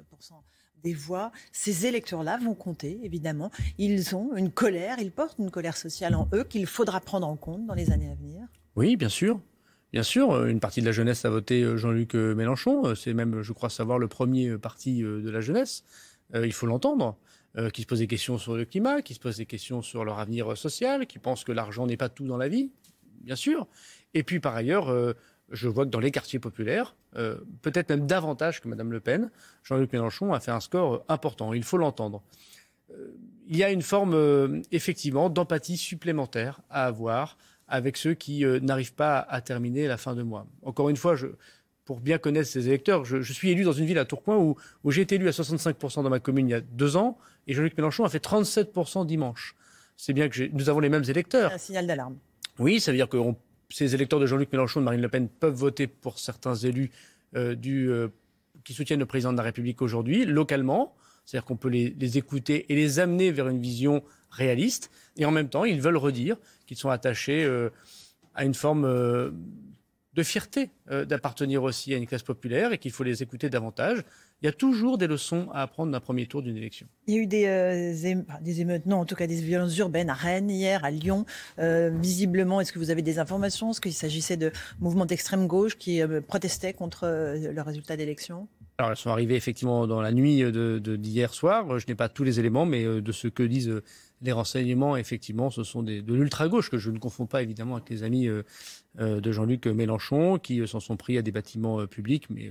des 0.82 0.94
voix. 0.94 1.32
Ces 1.52 1.86
électeurs-là 1.86 2.38
vont 2.38 2.54
compter, 2.54 3.00
évidemment. 3.02 3.50
Ils 3.78 4.14
ont 4.14 4.36
une 4.36 4.50
colère, 4.50 4.96
ils 5.00 5.10
portent 5.10 5.38
une 5.38 5.50
colère 5.50 5.76
sociale 5.76 6.14
en 6.14 6.28
eux 6.34 6.44
qu'il 6.44 6.66
faudra 6.66 7.00
prendre 7.00 7.26
en 7.26 7.36
compte 7.36 7.66
dans 7.66 7.74
les 7.74 7.90
années 7.90 8.10
à 8.10 8.14
venir. 8.14 8.46
Oui, 8.76 8.96
bien 8.96 9.08
sûr. 9.08 9.40
Bien 9.92 10.02
sûr, 10.02 10.32
euh, 10.32 10.46
une 10.48 10.60
partie 10.60 10.80
de 10.80 10.86
la 10.86 10.92
jeunesse 10.92 11.24
a 11.24 11.30
voté 11.30 11.62
euh, 11.62 11.76
Jean-Luc 11.76 12.14
euh, 12.14 12.34
Mélenchon. 12.34 12.94
C'est 12.94 13.14
même, 13.14 13.42
je 13.42 13.52
crois 13.52 13.70
savoir, 13.70 13.98
le 13.98 14.08
premier 14.08 14.58
parti 14.58 15.00
de 15.00 15.30
la 15.30 15.40
jeunesse. 15.40 15.84
Il 16.34 16.52
faut 16.52 16.66
l'entendre. 16.66 17.16
Qui 17.72 17.82
se 17.82 17.86
pose 17.88 17.98
des 17.98 18.06
questions 18.06 18.38
sur 18.38 18.54
le 18.54 18.64
climat, 18.64 19.02
qui 19.02 19.14
se 19.14 19.18
pose 19.18 19.38
des 19.38 19.46
questions 19.46 19.82
sur 19.82 20.04
leur 20.04 20.20
avenir 20.20 20.56
social, 20.56 21.08
qui 21.08 21.18
pense 21.18 21.42
que 21.42 21.50
l'argent 21.50 21.86
n'est 21.86 21.96
pas 21.96 22.08
tout 22.08 22.24
dans 22.24 22.36
la 22.36 22.46
vie, 22.46 22.70
bien 23.22 23.34
sûr. 23.34 23.66
Et 24.14 24.22
puis 24.22 24.38
par 24.38 24.54
ailleurs, 24.54 24.94
je 25.50 25.66
vois 25.66 25.84
que 25.84 25.90
dans 25.90 25.98
les 25.98 26.12
quartiers 26.12 26.38
populaires, 26.38 26.94
peut-être 27.62 27.88
même 27.88 28.06
davantage 28.06 28.60
que 28.60 28.68
Mme 28.68 28.92
Le 28.92 29.00
Pen, 29.00 29.30
Jean-Luc 29.64 29.92
Mélenchon 29.92 30.32
a 30.34 30.38
fait 30.38 30.52
un 30.52 30.60
score 30.60 31.04
important. 31.08 31.52
Il 31.52 31.64
faut 31.64 31.78
l'entendre. 31.78 32.22
Il 33.48 33.56
y 33.56 33.64
a 33.64 33.72
une 33.72 33.82
forme, 33.82 34.62
effectivement, 34.70 35.28
d'empathie 35.28 35.78
supplémentaire 35.78 36.60
à 36.70 36.84
avoir 36.84 37.38
avec 37.68 37.96
ceux 37.96 38.14
qui 38.14 38.44
n'arrivent 38.62 38.94
pas 38.94 39.18
à, 39.18 39.40
terminer 39.40 39.86
la 39.86 39.96
fin 39.96 40.14
de 40.14 40.22
mois. 40.22 40.46
Encore 40.62 40.88
une 40.88 40.96
fois, 40.96 41.16
je, 41.16 41.26
pour 41.84 42.00
bien 42.00 42.18
connaître 42.18 42.48
ces 42.48 42.68
électeurs, 42.68 43.04
je, 43.04 43.32
suis 43.32 43.50
élu 43.50 43.64
dans 43.64 43.72
une 43.72 43.86
ville 43.86 43.98
à 43.98 44.04
Tourcoing 44.04 44.36
où, 44.36 44.56
où 44.84 44.90
j'ai 44.90 45.02
été 45.02 45.16
élu 45.16 45.28
à 45.28 45.32
65% 45.32 46.02
dans 46.02 46.10
ma 46.10 46.20
commune 46.20 46.48
il 46.48 46.52
y 46.52 46.54
a 46.54 46.60
deux 46.60 46.96
ans, 46.96 47.18
et 47.46 47.54
Jean-Luc 47.54 47.76
Mélenchon 47.76 48.04
a 48.04 48.08
fait 48.08 48.24
37% 48.24 49.06
dimanche. 49.06 49.54
C'est 49.96 50.12
bien 50.12 50.28
que 50.28 50.48
nous 50.52 50.68
avons 50.68 50.80
les 50.80 50.88
mêmes 50.88 51.04
électeurs. 51.08 51.52
Un 51.52 51.58
signal 51.58 51.86
d'alarme. 51.86 52.16
Oui, 52.58 52.80
ça 52.80 52.92
veut 52.92 52.96
dire 52.96 53.08
qu'on 53.08 53.36
ces 53.70 53.94
électeurs 53.94 54.20
de 54.20 54.26
Jean-Luc 54.26 54.50
Mélenchon 54.52 54.80
et 54.80 54.82
de 54.82 54.84
Marine 54.84 55.02
Le 55.02 55.08
Pen 55.08 55.28
peuvent 55.28 55.54
voter 55.54 55.86
pour 55.86 56.18
certains 56.18 56.54
élus 56.54 56.90
euh, 57.36 57.54
du, 57.54 57.90
euh, 57.90 58.08
qui 58.64 58.72
soutiennent 58.72 59.00
le 59.00 59.06
président 59.06 59.32
de 59.32 59.36
la 59.36 59.42
République 59.42 59.82
aujourd'hui, 59.82 60.24
localement. 60.24 60.94
C'est-à-dire 61.24 61.44
qu'on 61.44 61.56
peut 61.56 61.68
les, 61.68 62.18
écouter 62.18 62.72
et 62.72 62.74
les 62.74 63.00
amener 63.00 63.30
vers 63.30 63.48
une 63.48 63.60
vision 63.60 64.02
réaliste. 64.30 64.90
Et 65.16 65.24
en 65.24 65.30
même 65.30 65.48
temps, 65.48 65.64
ils 65.64 65.80
veulent 65.80 65.96
redire 65.96 66.36
qu'ils 66.66 66.76
sont 66.76 66.90
attachés 66.90 67.44
euh, 67.44 67.70
à 68.34 68.44
une 68.44 68.54
forme 68.54 68.82
de 70.14 70.22
fierté 70.22 70.70
d'appartenir 70.88 71.62
aussi 71.62 71.94
à 71.94 71.96
une 71.96 72.06
classe 72.06 72.22
populaire 72.22 72.72
et 72.72 72.78
qu'il 72.78 72.92
faut 72.92 73.04
les 73.04 73.22
écouter 73.22 73.50
davantage 73.50 74.04
il 74.40 74.46
y 74.46 74.48
a 74.48 74.52
toujours 74.52 74.98
des 74.98 75.08
leçons 75.08 75.48
à 75.52 75.62
apprendre 75.62 75.90
d'un 75.90 76.00
premier 76.00 76.26
tour 76.26 76.42
d'une 76.42 76.56
élection. 76.56 76.86
Il 77.06 77.14
y 77.14 77.18
a 77.18 77.22
eu 77.22 77.26
des, 77.26 77.46
euh, 77.46 78.14
des, 78.40 78.60
émeutes, 78.60 78.86
non, 78.86 78.98
en 78.98 79.04
tout 79.04 79.16
cas 79.16 79.26
des 79.26 79.40
violences 79.40 79.76
urbaines 79.78 80.10
à 80.10 80.14
Rennes 80.14 80.50
hier, 80.50 80.84
à 80.84 80.90
Lyon. 80.90 81.26
Euh, 81.58 81.90
visiblement, 82.00 82.60
est-ce 82.60 82.72
que 82.72 82.78
vous 82.78 82.90
avez 82.90 83.02
des 83.02 83.18
informations? 83.18 83.70
Est-ce 83.70 83.80
qu'il 83.80 83.92
s'agissait 83.92 84.36
de 84.36 84.52
mouvements 84.78 85.06
d'extrême 85.06 85.48
gauche 85.48 85.76
qui 85.76 86.00
euh, 86.00 86.20
protestaient 86.20 86.72
contre 86.72 87.06
le 87.06 87.60
résultat 87.62 87.96
d'élection? 87.96 88.46
Alors, 88.78 88.92
elles 88.92 88.96
sont 88.96 89.10
arrivées 89.10 89.34
effectivement 89.34 89.88
dans 89.88 90.00
la 90.00 90.12
nuit 90.12 90.36
d'hier 90.36 91.30
de, 91.30 91.34
soir. 91.34 91.80
Je 91.80 91.86
n'ai 91.88 91.96
pas 91.96 92.08
tous 92.08 92.22
les 92.22 92.38
éléments, 92.38 92.64
mais 92.64 92.84
de 92.84 93.12
ce 93.12 93.26
que 93.26 93.42
disent 93.42 93.82
les 94.22 94.32
renseignements, 94.32 94.96
effectivement, 94.96 95.50
ce 95.50 95.64
sont 95.64 95.82
des, 95.82 96.02
de 96.02 96.14
l'ultra-gauche, 96.14 96.70
que 96.70 96.78
je 96.78 96.90
ne 96.90 96.98
confonds 96.98 97.26
pas 97.26 97.42
évidemment 97.42 97.76
avec 97.76 97.88
les 97.90 98.02
amis 98.02 98.28
de 98.98 99.32
Jean-Luc 99.32 99.66
Mélenchon, 99.66 100.38
qui 100.38 100.66
s'en 100.66 100.80
sont 100.80 100.96
pris 100.96 101.18
à 101.18 101.22
des 101.22 101.32
bâtiments 101.32 101.86
publics, 101.86 102.28
mais 102.30 102.50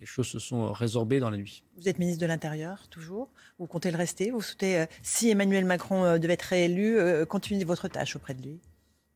les 0.00 0.06
choses 0.06 0.28
se 0.28 0.38
sont 0.38 0.72
résorbées 0.72 1.20
dans 1.20 1.30
la 1.30 1.36
nuit. 1.36 1.64
Vous 1.76 1.88
êtes 1.88 1.98
ministre 1.98 2.20
de 2.20 2.26
l'Intérieur, 2.26 2.86
toujours. 2.88 3.30
Vous 3.58 3.66
comptez 3.66 3.90
le 3.90 3.96
rester? 3.96 4.30
Vous 4.30 4.40
souhaitez, 4.40 4.80
euh, 4.80 4.86
si 5.02 5.30
Emmanuel 5.30 5.64
Macron 5.64 6.04
euh, 6.04 6.18
devait 6.18 6.34
être 6.34 6.42
réélu, 6.42 6.98
euh, 6.98 7.24
continuer 7.24 7.64
votre 7.64 7.88
tâche 7.88 8.14
auprès 8.16 8.34
de 8.34 8.42
lui? 8.42 8.60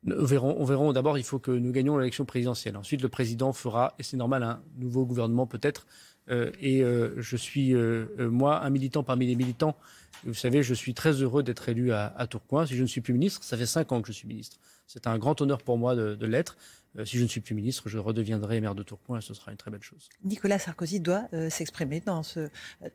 On 0.06 0.24
verra. 0.24 0.48
on 0.48 0.64
verra. 0.64 0.92
D'abord, 0.92 1.18
il 1.18 1.24
faut 1.24 1.38
que 1.38 1.52
nous 1.52 1.70
gagnions 1.70 1.96
l'élection 1.96 2.24
présidentielle. 2.24 2.76
Ensuite, 2.76 3.02
le 3.02 3.08
président 3.08 3.52
fera, 3.52 3.94
et 4.00 4.02
c'est 4.02 4.16
normal, 4.16 4.42
un 4.42 4.60
nouveau 4.76 5.06
gouvernement 5.06 5.46
peut-être. 5.46 5.86
Et 6.28 6.82
je 7.16 7.36
suis, 7.36 7.74
moi, 8.18 8.64
un 8.64 8.70
militant 8.70 9.02
parmi 9.02 9.26
les 9.26 9.34
militants. 9.34 9.76
Vous 10.24 10.34
savez, 10.34 10.62
je 10.62 10.74
suis 10.74 10.94
très 10.94 11.12
heureux 11.12 11.42
d'être 11.42 11.68
élu 11.68 11.92
à, 11.92 12.26
Tourcoing. 12.28 12.66
Si 12.66 12.76
je 12.76 12.82
ne 12.82 12.86
suis 12.86 13.00
plus 13.00 13.12
ministre, 13.12 13.42
ça 13.42 13.56
fait 13.56 13.66
cinq 13.66 13.92
ans 13.92 14.00
que 14.00 14.08
je 14.08 14.12
suis 14.12 14.28
ministre. 14.28 14.58
C'est 14.86 15.06
un 15.06 15.18
grand 15.18 15.40
honneur 15.40 15.62
pour 15.62 15.78
moi 15.78 15.94
de 15.94 16.26
l'être. 16.26 16.56
Euh, 16.98 17.04
si 17.04 17.18
je 17.18 17.22
ne 17.22 17.28
suis 17.28 17.40
plus 17.40 17.54
ministre, 17.54 17.88
je 17.88 17.98
redeviendrai 17.98 18.60
maire 18.60 18.74
de 18.74 18.82
Tourcoing 18.82 19.18
et 19.18 19.22
ce 19.22 19.34
sera 19.34 19.50
une 19.50 19.56
très 19.56 19.70
belle 19.70 19.82
chose. 19.82 20.08
Nicolas 20.24 20.58
Sarkozy 20.58 21.00
doit 21.00 21.24
euh, 21.32 21.48
s'exprimer 21.48 22.00
dans 22.00 22.22
ce 22.22 22.40
euh, 22.40 22.48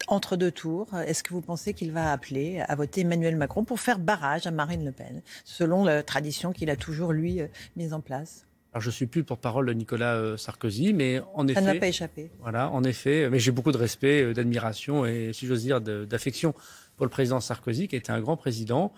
entre-deux 0.08 0.52
tours. 0.52 0.94
Est-ce 0.94 1.24
que 1.24 1.34
vous 1.34 1.42
pensez 1.42 1.74
qu'il 1.74 1.92
va 1.92 2.12
appeler 2.12 2.60
à 2.68 2.76
voter 2.76 3.02
Emmanuel 3.02 3.36
Macron 3.36 3.64
pour 3.64 3.80
faire 3.80 4.00
barrage 4.00 4.46
à 4.46 4.52
Marine 4.52 4.86
Le 4.86 4.92
Pen, 4.92 5.22
selon 5.46 5.84
la 5.84 6.04
tradition 6.04 6.54
qu'il 6.54 6.70
a 6.70 6.76
toujours, 6.76 7.12
lui, 7.12 7.42
mise 7.76 7.94
en 7.94 8.02
place? 8.02 8.46
Alors, 8.74 8.82
je 8.82 8.90
suis 8.90 9.08
plus 9.08 9.24
porte-parole 9.24 9.66
de 9.66 9.74
Nicolas 9.74 10.38
Sarkozy, 10.38 10.94
mais 10.94 11.22
en 11.34 11.48
effet. 11.48 11.62
Ça 11.62 11.68
ne 11.68 11.74
m'a 11.74 11.80
pas 11.80 11.88
échappé. 11.88 12.30
Voilà, 12.42 12.70
en 12.70 12.84
effet. 12.84 13.30
Mais 13.30 13.40
j'ai 13.40 13.52
beaucoup 13.52 13.72
de 13.72 13.78
respect, 13.78 14.34
d'admiration 14.34 15.06
et, 15.06 15.32
si 15.34 15.48
j'ose 15.48 15.64
dire, 15.64 15.82
d'affection 15.82 16.54
pour 16.96 17.06
le 17.06 17.10
président 17.10 17.40
Sarkozy, 17.40 17.88
qui 17.88 17.96
était 17.96 18.12
un 18.12 18.20
grand 18.20 18.38
président 18.38 18.94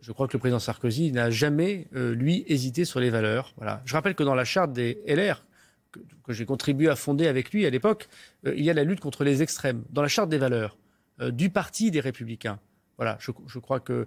je 0.00 0.12
crois 0.12 0.28
que 0.28 0.32
le 0.34 0.38
président 0.38 0.58
Sarkozy 0.58 1.12
n'a 1.12 1.30
jamais, 1.30 1.88
euh, 1.94 2.14
lui, 2.14 2.44
hésité 2.46 2.84
sur 2.84 3.00
les 3.00 3.10
valeurs. 3.10 3.52
Voilà. 3.56 3.82
Je 3.84 3.94
rappelle 3.94 4.14
que 4.14 4.22
dans 4.22 4.34
la 4.34 4.44
charte 4.44 4.72
des 4.72 5.02
LR, 5.06 5.44
que, 5.92 6.32
j'ai 6.32 6.44
contribué 6.44 6.88
à 6.88 6.96
fonder 6.96 7.26
avec 7.26 7.52
lui 7.52 7.66
à 7.66 7.70
l'époque, 7.70 8.08
euh, 8.46 8.54
il 8.56 8.64
y 8.64 8.70
a 8.70 8.74
la 8.74 8.84
lutte 8.84 9.00
contre 9.00 9.24
les 9.24 9.42
extrêmes. 9.42 9.84
Dans 9.90 10.02
la 10.02 10.08
charte 10.08 10.28
des 10.28 10.38
valeurs 10.38 10.76
euh, 11.20 11.30
du 11.30 11.50
parti 11.50 11.90
des 11.90 12.00
Républicains. 12.00 12.60
Voilà, 12.96 13.16
je, 13.20 13.30
je 13.46 13.58
crois 13.58 13.80
que 13.80 14.06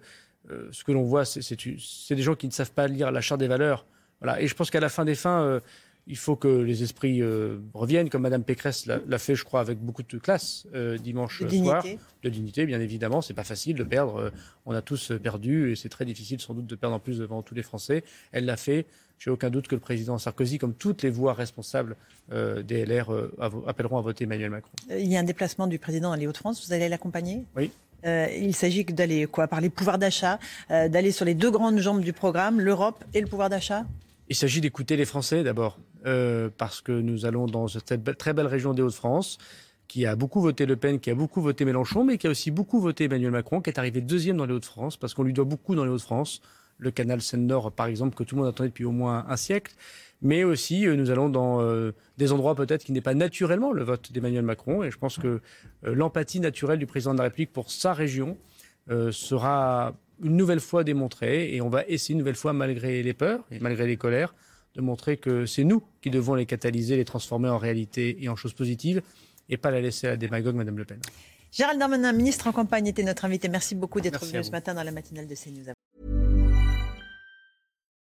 ce 0.72 0.84
que 0.84 0.91
l'on 0.91 1.03
voit, 1.03 1.24
c'est 1.24 1.55
des 1.55 2.22
gens 2.24 2.34
qui 2.34 2.48
ne 2.48 2.51
savent 2.51 2.74
pas 2.74 2.88
lire 2.88 3.12
la 3.12 3.22
charte 3.22 3.39
des 3.39 3.48
valeurs. 3.48 3.86
Voilà. 4.21 4.41
Et 4.41 4.47
je 4.47 4.55
pense 4.55 4.69
qu'à 4.69 4.79
la 4.79 4.89
fin 4.89 5.03
des 5.05 5.15
fins, 5.15 5.61
il 6.07 6.17
faut 6.17 6.35
que 6.35 6.47
les 6.47 6.83
esprits 6.83 7.21
euh, 7.21 7.57
reviennent, 7.73 8.09
comme 8.09 8.23
Madame 8.23 8.43
Pécresse 8.43 8.85
l'a 8.85 9.17
fait, 9.17 9.35
je 9.35 9.43
crois, 9.43 9.61
avec 9.61 9.79
beaucoup 9.79 10.03
de 10.03 10.17
classe 10.17 10.65
euh, 10.73 10.97
dimanche 10.97 11.39
soir. 11.47 11.83
De 12.23 12.29
dignité, 12.29 12.65
bien 12.65 12.79
évidemment. 12.79 13.21
C'est 13.21 13.33
pas 13.33 13.43
facile 13.43 13.75
de 13.75 13.83
perdre. 13.83 14.17
Euh, 14.17 14.29
on 14.65 14.73
a 14.73 14.81
tous 14.81 15.11
perdu 15.21 15.71
et 15.71 15.75
c'est 15.75 15.89
très 15.89 16.05
difficile 16.05 16.39
sans 16.39 16.53
doute 16.53 16.67
de 16.67 16.75
perdre 16.75 16.95
en 16.95 16.99
plus 16.99 17.19
devant 17.19 17.41
tous 17.41 17.55
les 17.55 17.63
Français. 17.63 18.03
Elle 18.31 18.45
l'a 18.45 18.57
fait. 18.57 18.85
J'ai 19.19 19.29
aucun 19.29 19.51
doute 19.51 19.67
que 19.67 19.75
le 19.75 19.81
président 19.81 20.17
Sarkozy, 20.17 20.57
comme 20.57 20.73
toutes 20.73 21.03
les 21.03 21.11
voix 21.11 21.33
responsables 21.33 21.95
des 22.31 22.85
LR, 22.85 23.11
appelleront 23.67 23.99
à 23.99 24.01
voter 24.01 24.23
Emmanuel 24.23 24.49
Macron. 24.49 24.71
Il 24.89 25.07
y 25.07 25.15
a 25.15 25.19
un 25.19 25.23
déplacement 25.23 25.67
du 25.67 25.77
président 25.77 26.09
dans 26.09 26.15
les 26.15 26.25
Hauts-de-France. 26.25 26.65
Vous 26.65 26.73
allez 26.73 26.89
l'accompagner? 26.89 27.43
Oui. 27.55 27.69
Euh, 28.03 28.27
il 28.35 28.55
s'agit 28.55 28.83
d'aller 28.83 29.27
quoi? 29.27 29.47
Parler 29.47 29.69
pouvoir 29.69 29.99
d'achat, 29.99 30.39
euh, 30.71 30.89
d'aller 30.89 31.11
sur 31.11 31.23
les 31.23 31.35
deux 31.35 31.51
grandes 31.51 31.77
jambes 31.77 32.01
du 32.01 32.13
programme, 32.13 32.59
l'Europe 32.59 33.03
et 33.13 33.21
le 33.21 33.27
pouvoir 33.27 33.49
d'achat? 33.49 33.85
Il 34.31 34.35
s'agit 34.35 34.61
d'écouter 34.61 34.95
les 34.95 35.03
Français 35.03 35.43
d'abord, 35.43 35.77
euh, 36.05 36.50
parce 36.57 36.79
que 36.79 36.93
nous 36.93 37.25
allons 37.25 37.47
dans 37.47 37.67
cette 37.67 38.17
très 38.17 38.31
belle 38.31 38.47
région 38.47 38.73
des 38.73 38.81
Hauts-de-France 38.81 39.38
qui 39.89 40.05
a 40.05 40.15
beaucoup 40.15 40.39
voté 40.39 40.65
Le 40.65 40.77
Pen, 40.77 41.01
qui 41.01 41.09
a 41.09 41.15
beaucoup 41.15 41.41
voté 41.41 41.65
Mélenchon, 41.65 42.05
mais 42.05 42.17
qui 42.17 42.27
a 42.27 42.29
aussi 42.29 42.50
beaucoup 42.50 42.79
voté 42.79 43.03
Emmanuel 43.03 43.31
Macron, 43.31 43.59
qui 43.59 43.69
est 43.69 43.77
arrivé 43.77 44.00
deuxième 44.00 44.38
dans 44.38 44.45
les 44.45 44.53
Hauts-de-France, 44.53 44.95
parce 44.95 45.13
qu'on 45.13 45.23
lui 45.23 45.33
doit 45.33 45.43
beaucoup 45.43 45.75
dans 45.75 45.83
les 45.83 45.91
Hauts-de-France. 45.91 46.39
Le 46.77 46.91
canal 46.91 47.21
Seine-Nord, 47.21 47.73
par 47.73 47.88
exemple, 47.88 48.15
que 48.15 48.23
tout 48.23 48.35
le 48.35 48.43
monde 48.43 48.50
attendait 48.50 48.69
depuis 48.69 48.85
au 48.85 48.93
moins 48.93 49.25
un 49.27 49.35
siècle. 49.35 49.75
Mais 50.21 50.45
aussi, 50.45 50.88
nous 50.88 51.11
allons 51.11 51.27
dans 51.27 51.61
des 52.17 52.31
endroits 52.31 52.55
peut-être 52.55 52.85
qui 52.85 52.93
n'est 52.93 53.01
pas 53.01 53.15
naturellement 53.15 53.73
le 53.73 53.83
vote 53.83 54.13
d'Emmanuel 54.13 54.45
Macron. 54.45 54.81
Et 54.81 54.91
je 54.91 54.97
pense 54.97 55.17
que 55.17 55.41
l'empathie 55.83 56.39
naturelle 56.39 56.79
du 56.79 56.85
président 56.85 57.11
de 57.11 57.17
la 57.17 57.25
République 57.25 57.51
pour 57.51 57.69
sa 57.69 57.91
région 57.91 58.38
sera 59.11 59.93
une 60.23 60.35
nouvelle 60.35 60.59
fois 60.59 60.83
démontrée. 60.83 61.55
Et 61.55 61.61
on 61.61 61.69
va 61.69 61.85
essayer 61.87 62.13
une 62.13 62.19
nouvelle 62.19 62.35
fois, 62.35 62.53
malgré 62.53 63.03
les 63.03 63.13
peurs 63.13 63.45
et 63.51 63.59
malgré 63.59 63.87
les 63.87 63.97
colères, 63.97 64.33
de 64.75 64.81
montrer 64.81 65.17
que 65.17 65.45
c'est 65.45 65.63
nous 65.63 65.83
qui 66.01 66.09
devons 66.09 66.35
les 66.35 66.45
catalyser, 66.45 66.95
les 66.95 67.05
transformer 67.05 67.49
en 67.49 67.57
réalité 67.57 68.23
et 68.23 68.29
en 68.29 68.35
choses 68.35 68.53
positives, 68.53 69.01
et 69.49 69.57
pas 69.57 69.71
la 69.71 69.81
laisser 69.81 70.07
à 70.07 70.11
la 70.11 70.17
démagogue, 70.17 70.55
Madame 70.55 70.77
Le 70.77 70.85
Pen. 70.85 70.99
Gérald 71.51 71.79
Darmanin, 71.79 72.13
ministre 72.13 72.47
en 72.47 72.53
campagne, 72.53 72.87
était 72.87 73.03
notre 73.03 73.25
invité. 73.25 73.49
Merci 73.49 73.75
beaucoup 73.75 73.99
d'être 73.99 74.25
venu 74.25 74.43
ce 74.43 74.51
matin 74.51 74.73
dans 74.73 74.83
la 74.83 74.91
matinale 74.91 75.27
de 75.27 75.35
CNews. 75.35 75.73